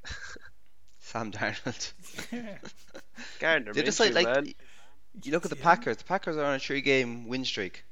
[1.00, 1.94] Sam Darnold.
[3.40, 4.54] Gardner They just Minshew, like, like man.
[5.24, 5.64] you look at the Yeah.
[5.64, 5.98] Packers.
[5.98, 7.86] The Packers are on a three-game win streak.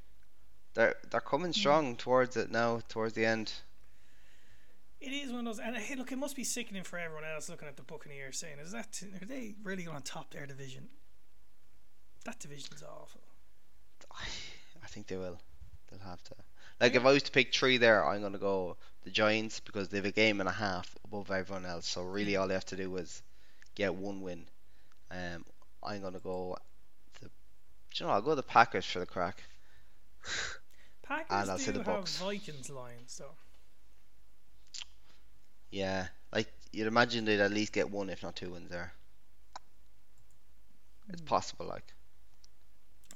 [0.74, 1.60] They're they're coming Hmm.
[1.60, 3.52] strong towards it now, towards the end.
[5.00, 7.50] It is one of those, and hey, look, it must be sickening for everyone else
[7.50, 10.90] looking at the Buccaneers, saying, "Is that are they really going to top their division?"
[12.26, 13.22] That division's awful.
[14.84, 15.40] I think they will.
[15.90, 16.36] They'll have to.
[16.80, 19.98] Like if I was to pick three there, I'm gonna go the Giants because they
[19.98, 21.88] have a game and a half above everyone else.
[21.88, 23.24] So really, all they have to do is
[23.76, 24.46] get one win.
[25.10, 25.46] Um,
[25.84, 26.58] I'm gonna go.
[27.22, 27.32] The, do
[27.96, 29.44] you know, I'll go the Packers for the crack.
[31.04, 32.18] Packers And I'll say do the have Bucs.
[32.18, 33.36] Vikings Lions, though.
[35.72, 38.94] Yeah, like you'd imagine they'd at least get one, if not two wins there.
[41.10, 41.94] It's possible, like.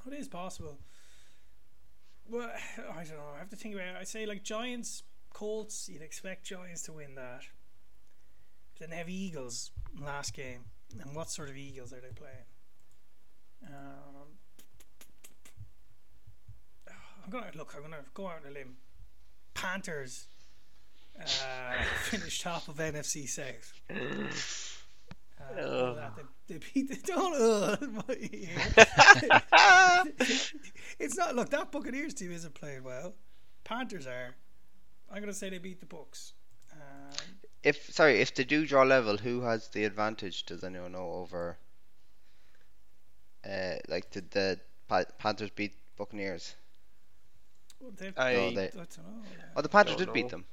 [0.07, 0.77] It is possible.
[2.31, 3.33] Well, I don't know.
[3.35, 3.95] I have to think about it.
[3.99, 5.89] I say like Giants, Colts.
[5.91, 7.41] You'd expect Giants to win that.
[8.79, 10.65] Then they have Eagles last game,
[10.99, 12.47] and what sort of Eagles are they playing?
[13.67, 14.37] Um,
[17.23, 17.73] I'm gonna look.
[17.75, 18.77] I'm gonna go out on a limb.
[19.53, 20.27] Panthers
[21.19, 21.25] uh,
[22.39, 23.73] top of NFC South.
[25.57, 26.11] Uh, Ugh.
[26.47, 27.77] they, they beat the don't uh,
[30.99, 33.13] it's not look that Buccaneers team isn't playing well.
[33.63, 34.35] Panthers are.
[35.09, 36.31] I'm going to say they beat the Bucs.
[36.71, 36.79] Um,
[37.63, 40.45] If sorry, if they do draw level, who has the advantage?
[40.45, 41.57] Does anyone know over?
[43.45, 44.59] Uh, like did the
[45.17, 46.55] Panthers beat Buccaneers?
[47.79, 48.65] well, I- No, they.
[48.65, 49.23] I don't know.
[49.55, 50.45] Oh, the Panthers Don't did beat them.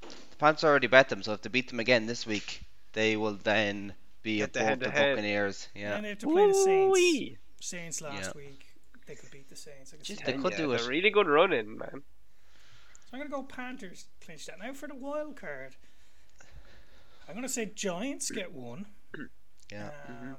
[0.00, 3.34] The Panthers already bet them, so if they beat them again this week, they will
[3.34, 5.16] then be Get the above the head-to-head.
[5.16, 5.68] Buccaneers.
[5.74, 5.94] Yeah.
[5.96, 6.88] And they have to play the Saints.
[6.98, 7.38] Ooh-wee.
[7.60, 8.40] Saints last Yeah.
[8.40, 8.66] week.
[9.06, 9.92] They could beat the Saints.
[9.92, 10.86] I could they could Yeah, do they're it.
[10.88, 12.02] really good running, man.
[13.04, 14.58] So I'm going to go Panthers clinch that.
[14.58, 15.76] Now for the wild card.
[17.28, 18.86] I'm going to say Giants get one.
[19.70, 19.90] Yeah.
[20.08, 20.36] Um,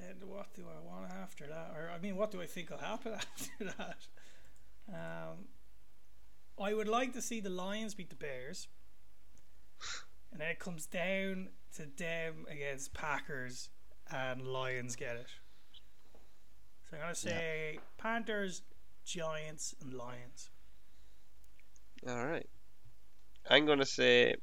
[0.00, 1.72] Then what do I want after that?
[1.76, 3.96] Or I mean, what do I think will happen after that?
[4.88, 5.46] Um,
[6.60, 8.68] I would like to see the Lions beat the Bears,
[10.32, 13.68] and then it comes down to them against Packers,
[14.10, 15.26] and Lions get it.
[16.90, 18.62] So I'm gonna say Panthers,
[19.04, 20.50] Giants, and Lions.
[22.06, 22.48] All right.
[23.48, 24.36] I'm gonna say,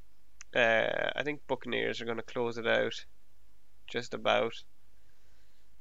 [0.56, 3.06] uh, I think Buccaneers are gonna close it out,
[3.88, 4.54] just about.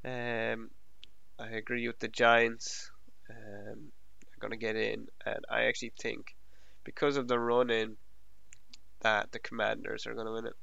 [0.04, 0.70] Um,
[1.38, 2.90] I agree with the Giants.
[3.30, 3.92] Um,
[4.32, 6.34] are gonna get in, and I actually think,
[6.84, 7.96] because of the run in,
[9.00, 10.54] that the Commanders are gonna win it.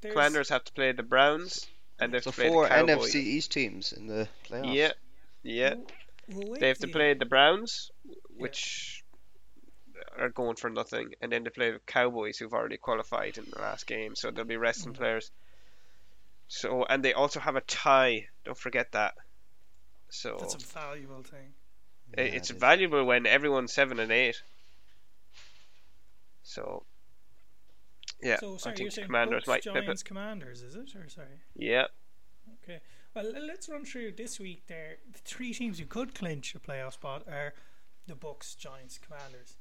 [0.00, 1.66] There's- Commanders have to play the Browns,
[1.98, 3.10] and they have So to play four the Cowboys.
[3.14, 4.74] NFC East teams in the playoffs.
[4.74, 4.92] Yeah,
[5.42, 5.74] yeah.
[6.28, 7.90] We'll They have to play the Browns,
[8.36, 9.04] which
[10.16, 13.58] are going for nothing, and then they play the Cowboys, who've already qualified in the
[13.60, 14.96] last game, so they'll be resting Mm.
[14.96, 15.30] players.
[16.48, 18.28] So, and they also have a tie.
[18.44, 19.14] Don't forget that.
[20.10, 21.54] So That's a valuable thing.
[22.18, 22.60] i- Yeah, it's it is.
[22.60, 24.42] valuable when everyone's seven and eight.
[26.42, 26.84] So,
[28.22, 30.04] yeah, so sorry, I you're think saying Commanders Bucs, might flip Giants, it.
[30.04, 30.94] Commanders, is it?
[30.96, 31.28] Or sorry.
[31.56, 31.86] Yeah,
[32.62, 32.80] Okay.
[33.14, 34.64] Well, let's run through this week.
[34.68, 37.52] There, the three teams who could clinch a playoff spot are
[38.06, 39.56] the Bucs, Giants, Commanders.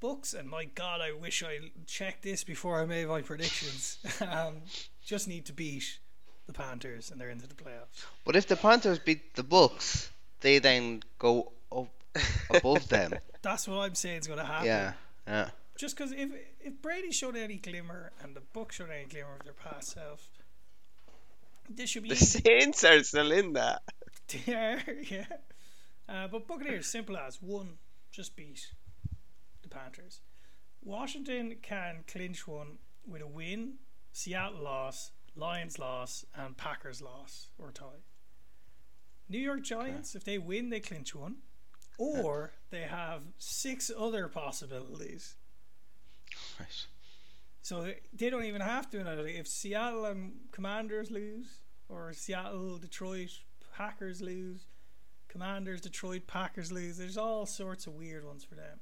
[0.00, 3.98] Bucs, and my God, I wish I checked this before I made my predictions.
[4.20, 4.62] um,
[5.04, 5.98] just need to beat
[6.46, 8.04] the Panthers, and they're into the playoffs.
[8.24, 10.08] But if the Panthers beat the Bucs,
[10.40, 11.88] they then go up
[12.50, 13.14] above them.
[13.42, 14.66] That's what I'm saying is going to happen.
[14.66, 14.92] Yeah.
[15.26, 15.50] Yeah.
[15.76, 19.44] Just because if if Brady showed any glimmer and the book showed any glimmer of
[19.44, 20.28] their past self,
[21.68, 22.40] this should be the easy.
[22.40, 23.82] Saints are still in that.
[24.46, 25.26] yeah, yeah.
[26.08, 27.78] Uh, but Buccaneers, simple as one,
[28.12, 28.72] just beat
[29.62, 30.20] the Panthers.
[30.82, 33.74] Washington can clinch one with a win,
[34.12, 38.04] Seattle loss, Lions loss, and Packers loss or tie.
[39.28, 41.36] New York Giants, if they win, they clinch one,
[41.96, 45.36] or they have six other possibilities.
[46.58, 46.86] Right.
[47.62, 49.02] So they don't even have to.
[49.02, 49.12] Now.
[49.12, 53.30] If Seattle and Commanders lose, or Seattle, Detroit,
[53.76, 54.66] Packers lose,
[55.28, 58.80] Commanders, Detroit, Packers lose, there's all sorts of weird ones for them.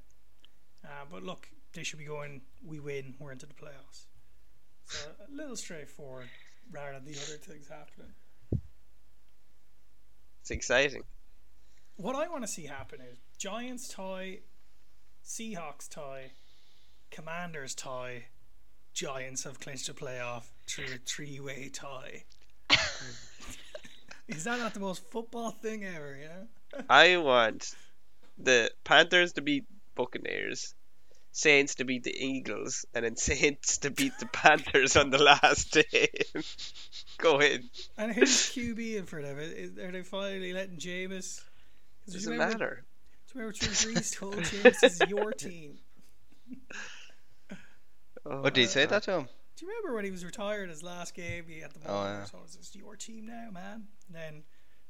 [0.83, 4.05] Uh, but look, they should be going, we win, we're into the playoffs.
[4.85, 6.29] So a little straightforward
[6.71, 8.13] rather than the other things happening.
[10.41, 11.03] It's exciting.
[11.95, 14.39] What I want to see happen is Giants tie,
[15.25, 16.31] Seahawks tie,
[17.13, 18.25] Commanders tie,
[18.93, 22.23] Giants have clinched a playoff through a three way tie.
[24.27, 26.81] is that not the most football thing ever, yeah?
[26.89, 27.75] I want
[28.39, 30.73] the Panthers to beat Buccaneers,
[31.31, 35.71] Saints to beat the Eagles, and then Saints to beat the Panthers on the last
[35.71, 36.09] day.
[37.19, 37.69] Go in.
[37.95, 39.37] And who's QB in for them?
[39.39, 41.41] Is, are they finally letting Jameis?
[42.05, 42.83] 'Cause do you Doesn't remember- matter.
[43.31, 45.77] Do you remember Drew Brees told Jameis is your team?
[48.25, 49.29] Oh, What did he say that to him?
[49.55, 51.45] Do you remember when he was retired his last game?
[51.47, 52.05] He had the Oh, ball.
[52.05, 52.23] yeah.
[52.25, 53.87] So it's just your team now, man.
[54.07, 54.43] And then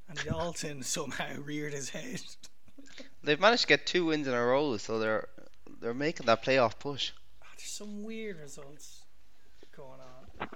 [0.07, 2.21] Andy Dalton somehow reared his head.
[3.23, 5.27] They've managed to get two wins in a row, so they're
[5.81, 7.11] they're making that playoff push.
[7.41, 9.03] Ah, there's some weird results
[9.75, 10.47] going on.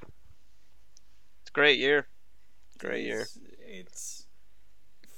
[1.41, 2.07] It's a great year.
[2.77, 3.21] Great year.
[3.21, 4.25] It's, it's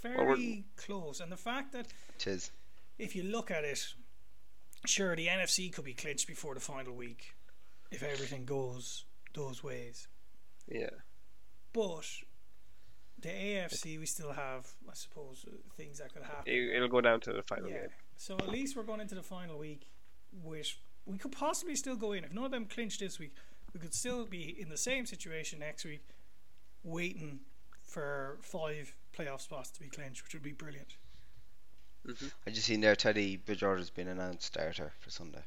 [0.04, 2.52] Well, very close, and the fact that Tis.
[2.98, 3.94] if you look at it,
[4.86, 7.34] sure the NFC could be clinched before the final week
[7.92, 10.08] if everything goes those ways.
[10.68, 10.90] Yeah.
[11.74, 12.06] But
[13.20, 16.52] the AFC, we still have, I suppose, uh, things that could happen.
[16.52, 17.82] It, it'll go down to the final Yeah.
[17.82, 17.90] game.
[18.18, 19.88] So at least we're going into the final week,
[20.44, 22.24] which we could possibly still go in.
[22.24, 23.34] If none of them clinch this week,
[23.74, 26.06] we could still be in the same situation next week,
[26.84, 27.42] waiting
[27.82, 30.96] for five playoff spots to be clinched, which would be brilliant.
[32.48, 35.44] I just seen there Teddy Bridgewater's been announced starter for Sunday.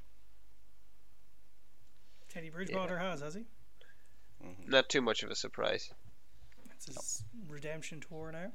[2.33, 3.41] Teddy Bridgewater has, has he?
[4.43, 4.71] Mm-hmm.
[4.71, 5.93] Not too much of a surprise.
[6.75, 8.53] It's his redemption tour now.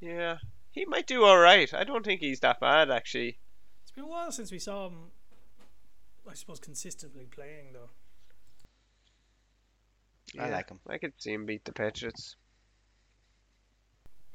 [0.00, 0.36] Yeah,
[0.70, 1.72] he might do all right.
[1.72, 3.38] I don't think he's that bad actually.
[3.82, 5.10] It's been a while since we saw him.
[6.30, 7.88] I suppose consistently playing though.
[10.38, 10.80] I like him.
[10.86, 12.36] I could see him beat the Patriots.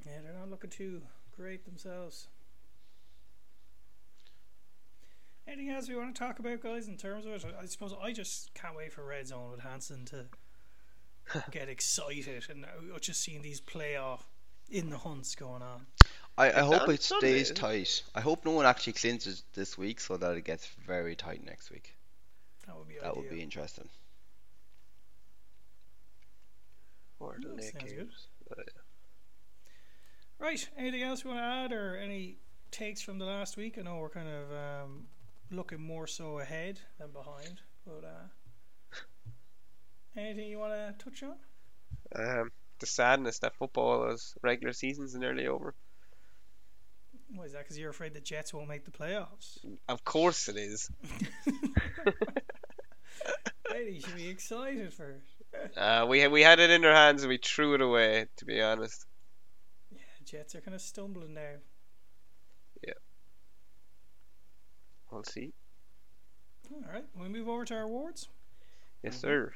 [0.05, 1.03] Yeah, they're not looking too
[1.37, 2.27] great themselves.
[5.61, 7.45] Anything else we want to talk about, guys, in terms of it?
[7.55, 10.25] I I suppose I just can't wait for Red Zone with Hanson to
[11.51, 12.65] get excited and
[12.99, 14.21] just seeing these playoff
[14.71, 15.85] in the hunts going on.
[16.35, 17.61] I, I hope it stays isn't it?
[17.61, 18.01] tight.
[18.15, 21.69] I hope no one actually clinches this week so that it gets very tight next
[21.69, 21.95] week.
[22.65, 23.21] That would be That ideal.
[23.21, 23.87] would be interesting.
[27.19, 27.97] Or the That late sounds good.
[27.97, 28.27] games.
[30.39, 30.67] Right.
[30.75, 32.37] Anything else we want to add, or any
[32.71, 33.77] takes from the last week?
[33.77, 35.05] I know we're kind of um,
[35.51, 38.99] looking more so ahead than behind, but uh,
[40.17, 41.35] anything you want to touch on?
[42.15, 45.73] Um, the sadness that football is regular season's nearly over.
[47.33, 47.59] Why is that?
[47.59, 49.59] Because you're afraid the Jets won't make the playoffs.
[49.87, 50.89] Of course it is.
[53.73, 55.77] You should be excited for it.
[55.77, 58.27] Uh, we we had it in our hands and we threw it away.
[58.37, 59.05] To be honest.
[59.91, 61.55] Yeah, Jets are kind of stumbling now.
[65.11, 65.51] We'll see.
[66.73, 68.29] All right, we move over to our awards.
[69.03, 69.51] Yes, sir.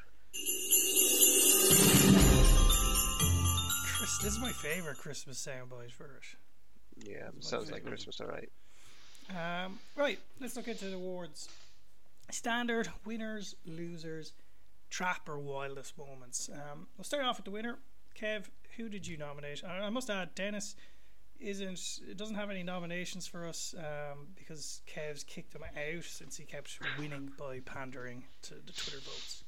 [3.86, 7.08] Chris, this is my favorite Christmas soundbite for it.
[7.08, 7.86] Yeah, sounds like.
[7.86, 8.50] Christmas, alright.
[9.30, 11.48] Um, right, let's look into the awards.
[12.32, 14.34] Standard, winners, losers,
[14.89, 16.50] trap or wildest moments.
[16.54, 17.78] Um, we'll start off with the winner.
[18.20, 18.46] Kev,
[18.78, 19.63] who did you nominate?
[19.63, 20.76] I must add, Dennis
[21.39, 26.38] isn't it doesn't have any nominations for us um, because Kev's kicked him out since
[26.38, 29.43] he kept winning by pandering to the Twitter votes.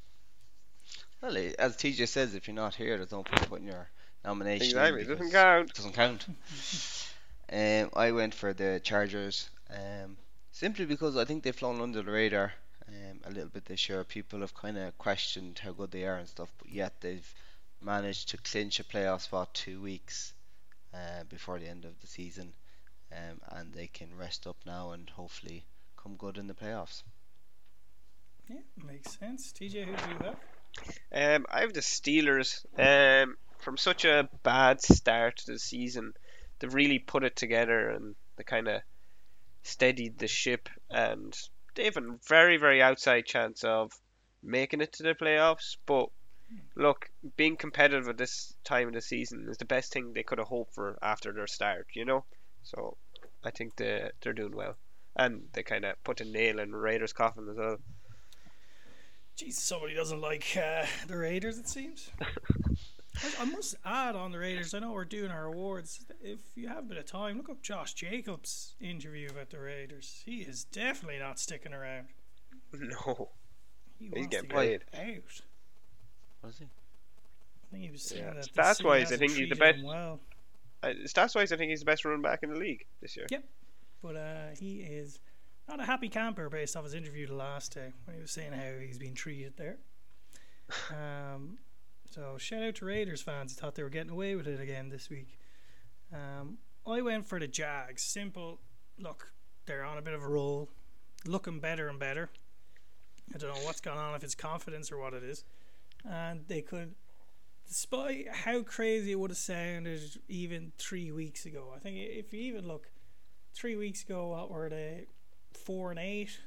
[1.22, 3.90] Well, as TJ says, if you're not here, there's no point putting your
[4.24, 4.66] nomination.
[4.66, 5.70] in Exactly, it doesn't count.
[5.70, 6.26] it Doesn't count.
[7.52, 10.18] um, I went for the Chargers, um,
[10.52, 12.54] simply because I think they've flown under the radar
[12.88, 14.04] um, a little bit this year.
[14.04, 17.34] People have kind of questioned how good they are and stuff, but yet they've
[17.82, 20.34] managed to clinch a playoff spot two weeks
[20.98, 22.54] uh, before the end of the season,
[23.12, 25.66] um, and they can rest up now and hopefully
[26.02, 27.04] come good in the playoffs.
[28.50, 29.52] Yeah, makes sense.
[29.52, 30.38] TJ, who do you have?
[31.12, 32.66] Um, I have the Steelers.
[32.78, 36.14] Um, from such a bad start to the season,
[36.60, 38.82] they've really put it together and they kind of
[39.64, 41.38] steadied the ship, and
[41.76, 43.92] they have a very, very outside chance of
[44.42, 45.76] making it to the playoffs.
[45.86, 46.10] But
[46.76, 50.38] look, being competitive at this time of the season is the best thing they could
[50.38, 51.88] have hoped for after their start.
[51.94, 52.24] You know,
[52.64, 52.98] so
[53.44, 54.76] I think they they're doing well,
[55.16, 57.78] and they kind of put a nail in Raiders' coffin as well.
[59.38, 62.10] Jeez, somebody doesn't like uh, the Raiders, it seems.
[63.24, 64.74] I, I must add on the Raiders.
[64.74, 66.06] I know we're doing our awards.
[66.22, 70.24] If you have a bit of time, look up Josh Jacobs' interview about the Raiders.
[70.26, 72.08] He is definitely not sticking around.
[72.74, 73.30] No,
[73.98, 74.84] He He's getting paid.
[74.92, 75.42] get out.
[76.42, 76.66] What is he?
[76.66, 78.46] I think he was saying Yeah, that.
[78.54, 80.20] Stats wise, I hasn't think he's the best- Well,
[80.84, 83.26] uh, stats wise, I think he's the best running back in the league this year.
[83.30, 83.44] Yep,
[84.02, 85.20] but uh, he is
[85.68, 88.54] not a happy camper based off his interview the last day when he was saying
[88.54, 89.78] how he's been treated there.
[90.92, 91.58] Um,
[92.10, 94.90] so shout out to Raiders fans who thought they were getting away with it again
[94.90, 95.38] this week.
[96.14, 98.02] Um, I went for the Jags.
[98.02, 98.60] Simple.
[99.00, 99.32] Look,
[99.66, 100.70] they're on a bit of a roll,
[101.26, 102.30] looking better and better.
[103.34, 105.46] I don't know what's going on, if it's confidence or what it is.
[106.06, 106.96] And they could,
[107.68, 112.42] despite how crazy it would have sounded even three weeks ago, I think if you
[112.42, 112.90] even look
[113.54, 115.08] three weeks ago, what were they?
[115.54, 116.40] Four and eight.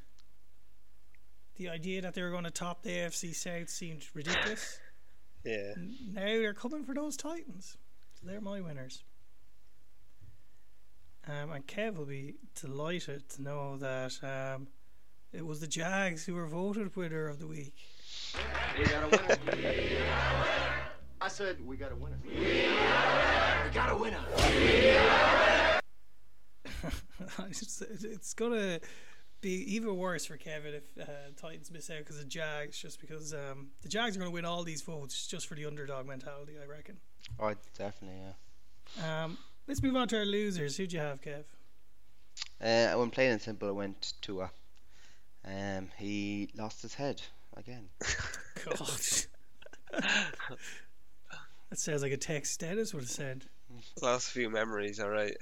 [1.56, 4.78] The idea that they were going to top the AFC South seemed ridiculous.
[5.44, 5.72] Yeah.
[6.12, 7.76] Now they're coming for those Titans.
[8.14, 9.02] So they're my winners.
[11.26, 14.68] Um, and Kev will be delighted to know that um,
[15.32, 17.74] it was the Jags who were voted winner of the week.
[18.78, 19.39] We got a winner.
[21.20, 22.18] I said we got a winner.
[22.26, 24.20] We got a winner.
[27.51, 28.81] it's, it's gonna
[29.41, 33.35] be even worse for Kevin if uh, Titans miss out because of Jags, just because
[33.35, 36.66] um, the Jags are gonna win all these votes just for the underdog mentality, I
[36.66, 36.97] reckon.
[37.39, 38.18] Oh, definitely,
[38.99, 39.24] yeah.
[39.24, 40.76] Um, let's move on to our losers.
[40.76, 41.45] Who'd you have, Kev?
[42.61, 44.51] Uh, when plain and simple, I went Tua.
[45.45, 47.22] Um, he lost his head
[47.57, 47.88] again.
[48.64, 48.90] God.
[51.70, 53.44] that sounds like a text Dennis would have said.
[54.03, 55.36] Last few memories, alright.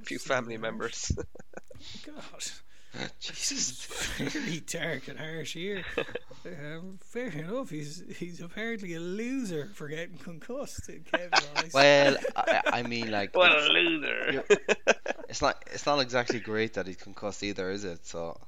[0.00, 1.12] A few family members.
[2.06, 2.44] God.
[3.20, 3.86] He's
[4.18, 5.82] very dark and harsh here.
[6.44, 7.70] Um, fair enough.
[7.70, 11.72] He's he's apparently a loser for getting concussed in Kevin's.
[11.72, 14.44] Well, I, I mean, like, What a it's, loser!
[15.28, 18.06] it's not it's not exactly great that he's concussed either, is it?
[18.06, 18.38] So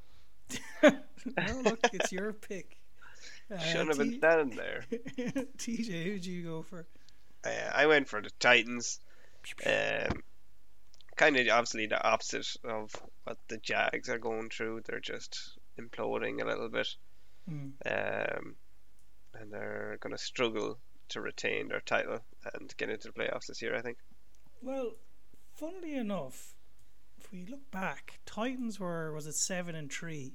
[0.82, 2.76] no, look, it's your pick.
[3.52, 4.84] Uh, Shouldn't have been T- standing there.
[5.58, 6.86] TJ, who'd you go for?
[7.44, 9.00] Uh, I went for the Titans.
[9.66, 10.22] Um,
[11.16, 12.90] kind of obviously the opposite of
[13.24, 14.82] what the Jags are going through.
[14.86, 16.88] They're just imploding a little bit,
[17.48, 17.68] Hmm.
[17.86, 18.54] um,
[19.34, 20.78] and they're going to struggle
[21.10, 22.20] to retain their title
[22.54, 23.76] and get into the playoffs this year.
[23.76, 23.98] I think.
[24.62, 24.92] Well,
[25.54, 26.54] funnily enough,
[27.34, 30.34] we look back, Titans were was it seven and three,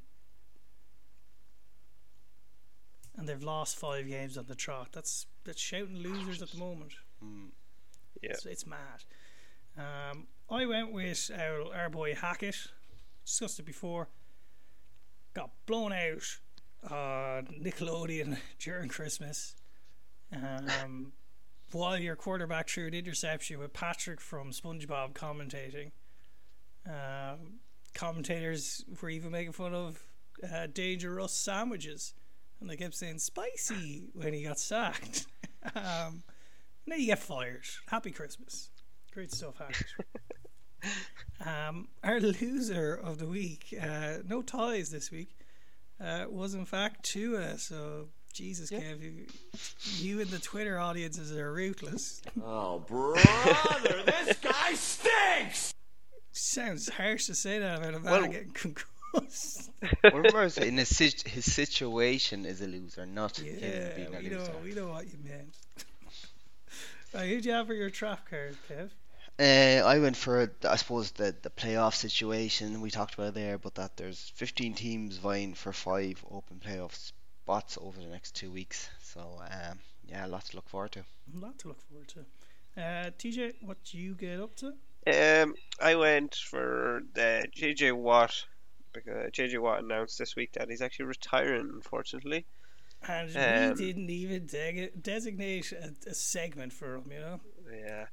[3.18, 4.90] and they've lost five games on the trot.
[4.92, 6.94] That's that's shouting losers at the moment.
[7.24, 7.50] mm,
[8.22, 8.32] Yeah.
[8.32, 9.04] It's, it's mad.
[9.78, 12.56] Um, I went with our, our boy Hackett.
[13.26, 14.10] Discussed it before.
[15.34, 16.24] Got blown out
[16.90, 19.56] on Nickelodeon during Christmas.
[20.34, 21.14] Um,
[21.72, 25.92] while your quarterback threw an interception with Patrick from SpongeBob commentating.
[26.86, 27.60] Um,
[27.94, 30.02] commentators were even making fun of
[30.44, 32.14] uh, Dangerous sandwiches,
[32.60, 35.28] and they kept saying spicy when he got sacked.
[35.76, 36.24] um,
[36.86, 37.64] now you get fired.
[37.88, 38.70] Happy Christmas.
[39.14, 39.88] Great stuff, Hackett.
[41.46, 45.36] um, our loser of the week, uh, no ties this week,
[46.02, 47.58] uh, was in fact Tua.
[47.58, 49.26] So, Jesus, Kev, you,
[49.98, 52.22] you and the Twitter audiences are ruthless.
[52.44, 55.74] Oh, brother, this guy stinks!
[56.32, 59.72] Sounds harsh to say that about a man Well- getting concussed.
[60.04, 63.46] well, remember, in his sit- his situation is a loser, not him
[63.96, 64.54] being a we know, loser.
[64.64, 65.56] we know what you meant.
[67.14, 68.90] right, who'd you have for your trap card, Kev?
[69.40, 73.76] Uh, I went for, I suppose, the, the playoff situation we talked about there, but
[73.76, 78.90] that there's 15 teams vying for five open playoff spots over the next two weeks.
[79.02, 81.00] So, um, yeah, lots to look forward to.
[81.00, 82.20] A lot to look forward to.
[82.80, 84.74] Uh, TJ, what do you get up to?
[85.10, 88.46] Um, I went for the JJ Watt
[88.94, 91.70] because JJ Watt announced this week that he's actually retiring.
[91.74, 92.46] Unfortunately,
[93.08, 97.40] And Um, we didn't even de- designate a, a segment for him, you know?
[97.72, 98.08] yeah.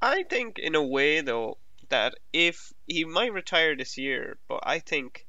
[0.00, 4.78] I think in a way though that if he might retire this year, but I
[4.78, 5.26] think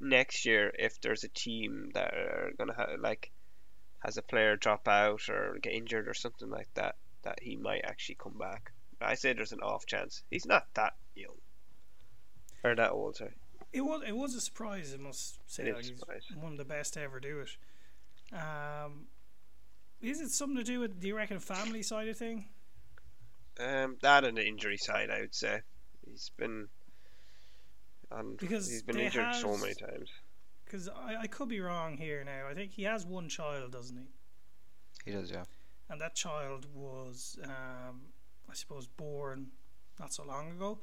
[0.00, 3.30] next year if there's a team that are gonna have like
[4.00, 7.84] has a player drop out or get injured or something like that, that he might
[7.84, 8.72] actually come back.
[9.00, 10.22] I say there's an off chance.
[10.30, 11.36] He's not that young
[12.64, 13.16] or that old.
[13.16, 13.34] Sorry.
[13.72, 15.64] It was it was a surprise, I must say.
[15.64, 16.22] It is Like, he's surprise.
[16.40, 17.50] one of the best to ever do it.
[18.34, 19.06] Um,
[20.00, 22.48] is it something to do with, do you reckon, family side of thing?
[23.58, 25.60] Um, that and the injury side, I would say.
[26.06, 26.68] He's been
[28.12, 28.36] on.
[28.36, 30.10] Because he's been they injured so many times.
[30.64, 32.46] Because I, I could be wrong here now.
[32.48, 35.10] I think he has one child, doesn't he?
[35.10, 35.44] He does, yeah.
[35.88, 38.02] and that child was, um,
[38.50, 39.48] I suppose, born
[39.98, 40.78] not so long ago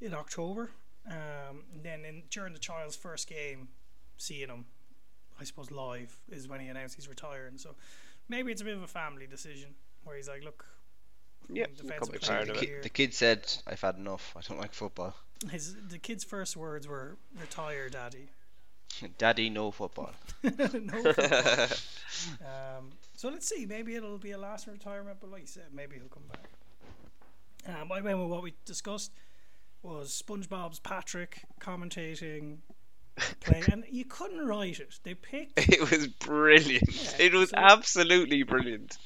[0.00, 0.70] in October.
[1.06, 3.68] Um, and then in, during the child's first game,
[4.16, 4.66] seeing him,
[5.40, 7.58] I suppose live is when he announced he's retiring.
[7.58, 7.74] So
[8.28, 9.74] maybe it's a bit of a family decision
[10.04, 10.66] where he's like, look,
[11.48, 12.82] Yeah, I'm he defensive could be player part of of the it.
[12.82, 14.34] The kid said, I've had enough.
[14.36, 15.14] I don't like football.
[15.50, 18.30] His the kid's first words were "retire, daddy."
[19.18, 20.12] Daddy, no football.
[20.42, 20.50] no
[21.12, 21.66] football.
[22.40, 23.64] Um, so let's see.
[23.66, 26.48] Maybe it'll be a last retirement, but like you said, maybe he'll come back.
[27.68, 29.12] Um, I remember what we discussed
[29.82, 32.58] was SpongeBob's Patrick commentating
[33.40, 34.98] play, and you couldn't write it.
[35.02, 36.88] They picked It was brilliant.
[36.90, 38.96] Yeah, it was so- absolutely brilliant.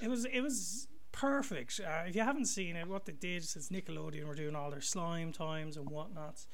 [0.00, 1.80] it was it was perfect.
[1.84, 4.80] Uh, if you haven't seen it, what they did since Nickelodeon were doing all their
[4.80, 6.46] slime times and whatnots,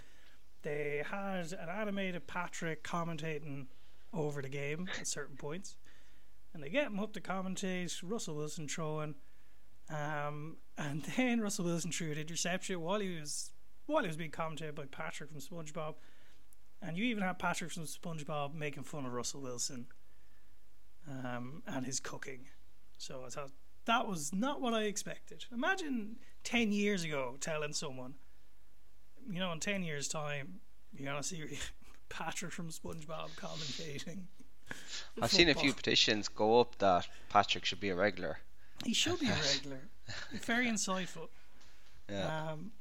[0.62, 3.66] they had an animated Patrick commentating
[4.12, 5.76] over the game at certain points,
[6.54, 7.98] and they get him up to commentate.
[8.04, 9.14] Russell Wilson throwing,
[9.90, 13.50] um, and then Russell Wilson threw an interception while he was
[13.86, 15.94] while he was being commentated by Patrick from SpongeBob,
[16.80, 19.86] and you even had Patrick from SpongeBob making fun of Russell Wilson,
[21.08, 22.46] um, and his cooking.
[22.98, 23.50] So I thought
[23.86, 25.44] that was not what I expected.
[25.52, 28.14] Imagine 10 years ago telling someone,
[29.28, 30.60] you know, in 10 years' time,
[30.92, 31.42] you're going to see
[32.08, 34.20] Patrick from SpongeBob commentating.
[35.20, 38.38] I've seen a few petitions go up that Patrick should be a regular.
[38.84, 39.80] He should be a regular.
[40.42, 41.28] Very insightful.
[42.10, 42.50] Yeah.
[42.52, 42.72] Um,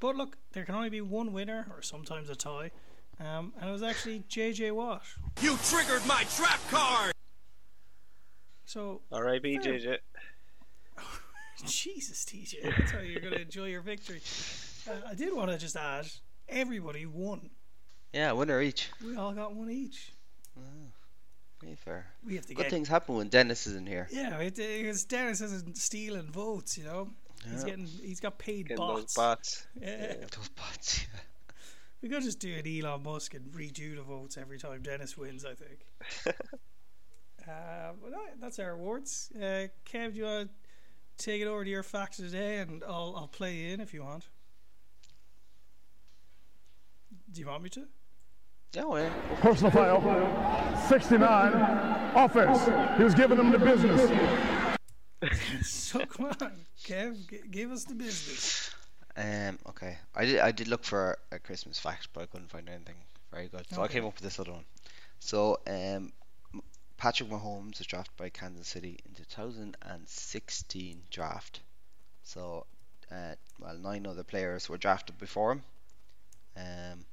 [0.00, 2.70] but look, there can only be one winner, or sometimes a tie.
[3.20, 5.02] Um, and it was actually JJ Watt.
[5.40, 7.12] You triggered my trap card!
[8.64, 9.58] So, R.I.P.
[9.58, 9.72] Fair.
[9.72, 9.98] JJ.
[11.66, 14.20] Jesus, TJ, that's how you're going to enjoy your victory.
[14.88, 16.06] Uh, I did want to just add
[16.48, 17.50] everybody won.
[18.12, 18.90] Yeah, winner each.
[19.04, 20.12] We all got one each.
[21.74, 22.06] Fair.
[22.26, 22.70] We have to Good get.
[22.70, 24.08] things happen when Dennis isn't here.
[24.12, 26.76] Yeah, it, it's Dennis isn't stealing votes.
[26.78, 27.10] You know,
[27.50, 29.16] he's getting he's got paid Getting those bots.
[29.16, 29.66] bots.
[29.80, 30.14] Yeah.
[30.36, 31.00] Those bots.
[31.12, 31.20] Yeah.
[32.02, 35.46] We could just do an Elon Musk and redo the votes every time Dennis wins.
[35.46, 35.86] I think.
[37.48, 39.30] uh, that- that's our awards.
[39.34, 40.50] Uh, Kev, do you want
[41.16, 44.02] to take it over to your facts today, and I'll I'll play in if you
[44.04, 44.28] want.
[47.32, 47.86] Do you want me to?
[48.74, 49.10] Yeah, well,
[49.40, 50.86] Personal foul.
[50.88, 51.52] 69.
[52.16, 52.96] Offense.
[52.96, 54.10] He was giving them the business.
[55.66, 56.52] so come on,
[56.84, 58.70] Kev, g- give us the business.
[59.16, 59.96] Um, okay.
[60.14, 62.96] I did I did look for a Christmas fact, but I couldn't find anything
[63.32, 63.64] very good.
[63.72, 64.64] So I came up with this other one.
[65.20, 66.12] So, um,
[66.52, 66.62] M-
[66.98, 71.60] Patrick Mahomes was drafted by Kansas City in 2016 draft.
[72.24, 72.66] So,
[73.10, 75.62] uh, well, nine other players were drafted before him.
[76.56, 77.04] Um,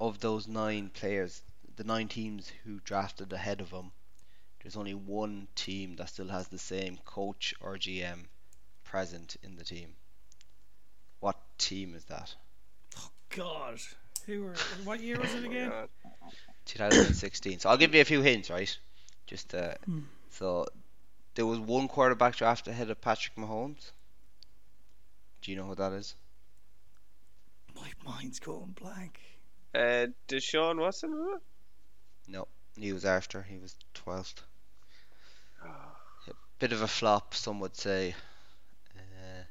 [0.00, 1.42] of those nine players,
[1.76, 3.92] the nine teams who drafted ahead of him,
[4.62, 8.24] there's only one team that still has the same coach or GM
[8.84, 9.94] present in the team.
[11.20, 12.34] What team is that?
[12.98, 13.78] Oh God,
[14.26, 14.54] who were?
[14.84, 15.72] What year was it again?
[16.66, 17.60] 2016.
[17.60, 18.76] so I'll give you a few hints, right?
[19.26, 19.74] Just uh,
[20.30, 20.66] so
[21.36, 23.92] there was one quarterback draft ahead of Patrick Mahomes.
[25.42, 26.14] Do you know who that is?
[27.74, 29.20] My mind's going blank.
[29.76, 32.32] Uh, Deshaun Watson, was it?
[32.32, 32.48] No,
[32.78, 33.42] he was after.
[33.42, 34.42] He was 12th.
[35.62, 38.14] A bit of a flop, some would say.
[38.96, 39.42] Uh,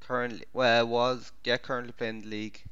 [0.00, 2.62] currently, well, was yeah, currently playing the league.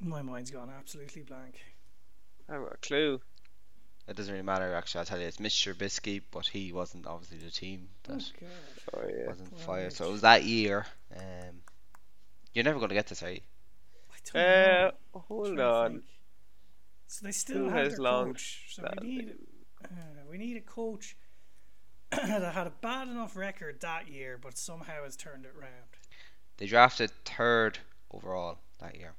[0.00, 1.60] My mind's gone absolutely blank.
[2.48, 3.20] I haven't got a clue.
[4.08, 4.74] It doesn't really matter.
[4.74, 5.74] Actually, I'll tell you, it's Mr.
[5.74, 9.04] Trubisky, but he wasn't obviously the team that Oh, God.
[9.04, 9.26] Oh yeah.
[9.28, 9.92] wasn't Poor fired.
[9.92, 10.86] So it was that year.
[11.14, 11.60] Um,
[12.54, 13.40] you're never going to get this, are you?
[14.34, 16.02] I Uh, hold on.
[17.06, 18.64] So they still Who have has their long coach.
[18.74, 19.34] So that we need
[19.84, 19.88] uh,
[20.30, 21.16] we need a coach
[22.10, 25.72] that had a bad enough record that year, but somehow has turned it round.
[26.58, 27.78] They drafted third
[28.10, 29.14] overall that year.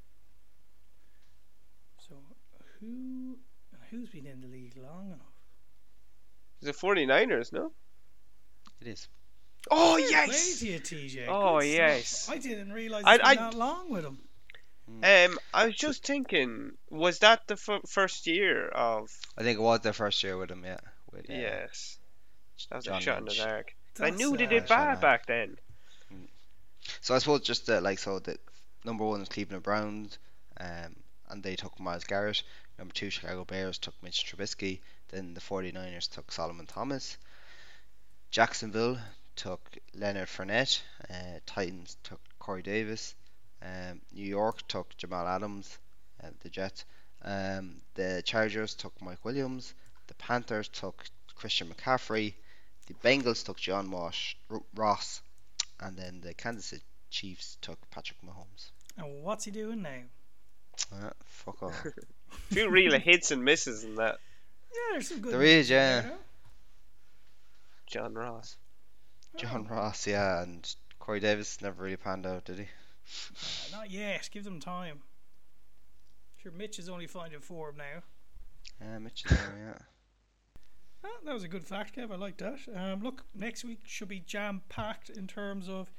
[2.07, 2.15] So
[2.79, 3.37] who
[3.89, 5.19] who's been in the league long enough?
[6.61, 7.71] Is it 49ers, no?
[8.81, 9.07] It is.
[9.71, 10.59] Oh Fair yes.
[10.59, 11.25] play to you, TJ.
[11.27, 11.77] Oh, Good stuff.
[11.77, 12.29] yes.
[12.29, 14.19] I didn't realise I- it's been I- that long with him.
[15.03, 19.09] Um, I was just thinking, was that the f- first year of?
[19.37, 20.79] I think it was their first year with him, yeah.
[21.11, 21.97] With, uh, Yes.
[22.69, 23.43] That was a John shot in the Lynch.
[23.43, 23.75] dark.
[24.01, 24.95] I knew they uh, did Shanahan.
[24.95, 25.57] bad back then.
[27.01, 28.37] So I suppose just uh, like so the
[28.83, 30.17] number one is Cleveland Browns,
[30.59, 30.95] um,
[31.29, 32.43] and they took Myles Garrett.
[32.77, 34.79] Number two, Chicago Bears took Mitch Trubisky.
[35.09, 37.17] Then the 49ers took Solomon Thomas.
[38.31, 38.97] Jacksonville
[39.35, 39.61] took
[39.93, 40.81] Leonard Fournette.
[41.09, 43.15] Uh, Titans took Corey Davis.
[43.61, 45.77] Um, New York took Jamal Adams,
[46.23, 46.85] uh, the Jets.
[47.23, 49.73] Um, the Chargers took Mike Williams.
[50.07, 51.05] The Panthers took
[51.35, 52.33] Christian McCaffrey.
[52.87, 55.21] The Bengals took John Wash, R- Ross,
[55.79, 58.71] and then the Kansas City Chiefs took Patrick Mahomes.
[58.97, 60.01] And what's he doing now?
[60.93, 61.85] Uh, fuck off.
[62.49, 64.19] few real hits and misses in that.
[64.71, 65.33] Yeah, there's some good.
[65.33, 66.01] There names yeah.
[66.01, 66.17] there,
[67.87, 68.57] John Ross.
[69.37, 72.67] John Ross, yeah, and Corey Davis never really panned out, did he?
[73.71, 73.77] Though.
[73.77, 74.29] Not yet.
[74.31, 74.99] Give them time.
[76.41, 78.03] Sure, Mitch is only finding form now.
[78.81, 79.77] Yeah, Mitch is there, yeah.
[81.01, 82.11] Ah, that was a good fact, Kev.
[82.11, 82.59] I like that.
[82.75, 85.89] Um, look, next week should be jam packed in terms of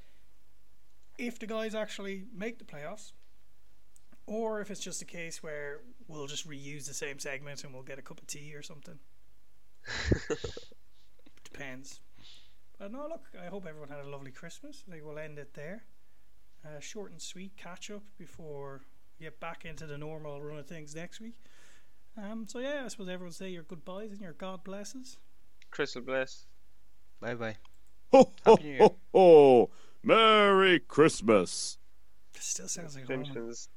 [1.17, 3.13] if the guys actually make the playoffs,
[4.27, 7.81] or if it's just a case where we'll just reuse the same segment and we'll
[7.81, 8.99] get a cup of tea or something.
[11.43, 11.99] Depends.
[12.77, 14.83] But no, look, I hope everyone had a lovely Christmas.
[14.87, 15.83] I think we'll end it there.
[16.63, 18.81] Uh, short and sweet catch up before
[19.19, 21.35] we get back into the normal run of things next week.
[22.17, 25.17] Um, so yeah, I suppose everyone say your goodbyes and your God blesses.
[25.71, 26.45] Crystal bless.
[27.19, 27.55] Bye bye.
[28.11, 29.69] Ho, ho, Happy ho, ho.
[30.03, 31.77] Merry Christmas.
[32.37, 33.25] Still sounds like Roman.
[33.25, 33.69] Simpsons.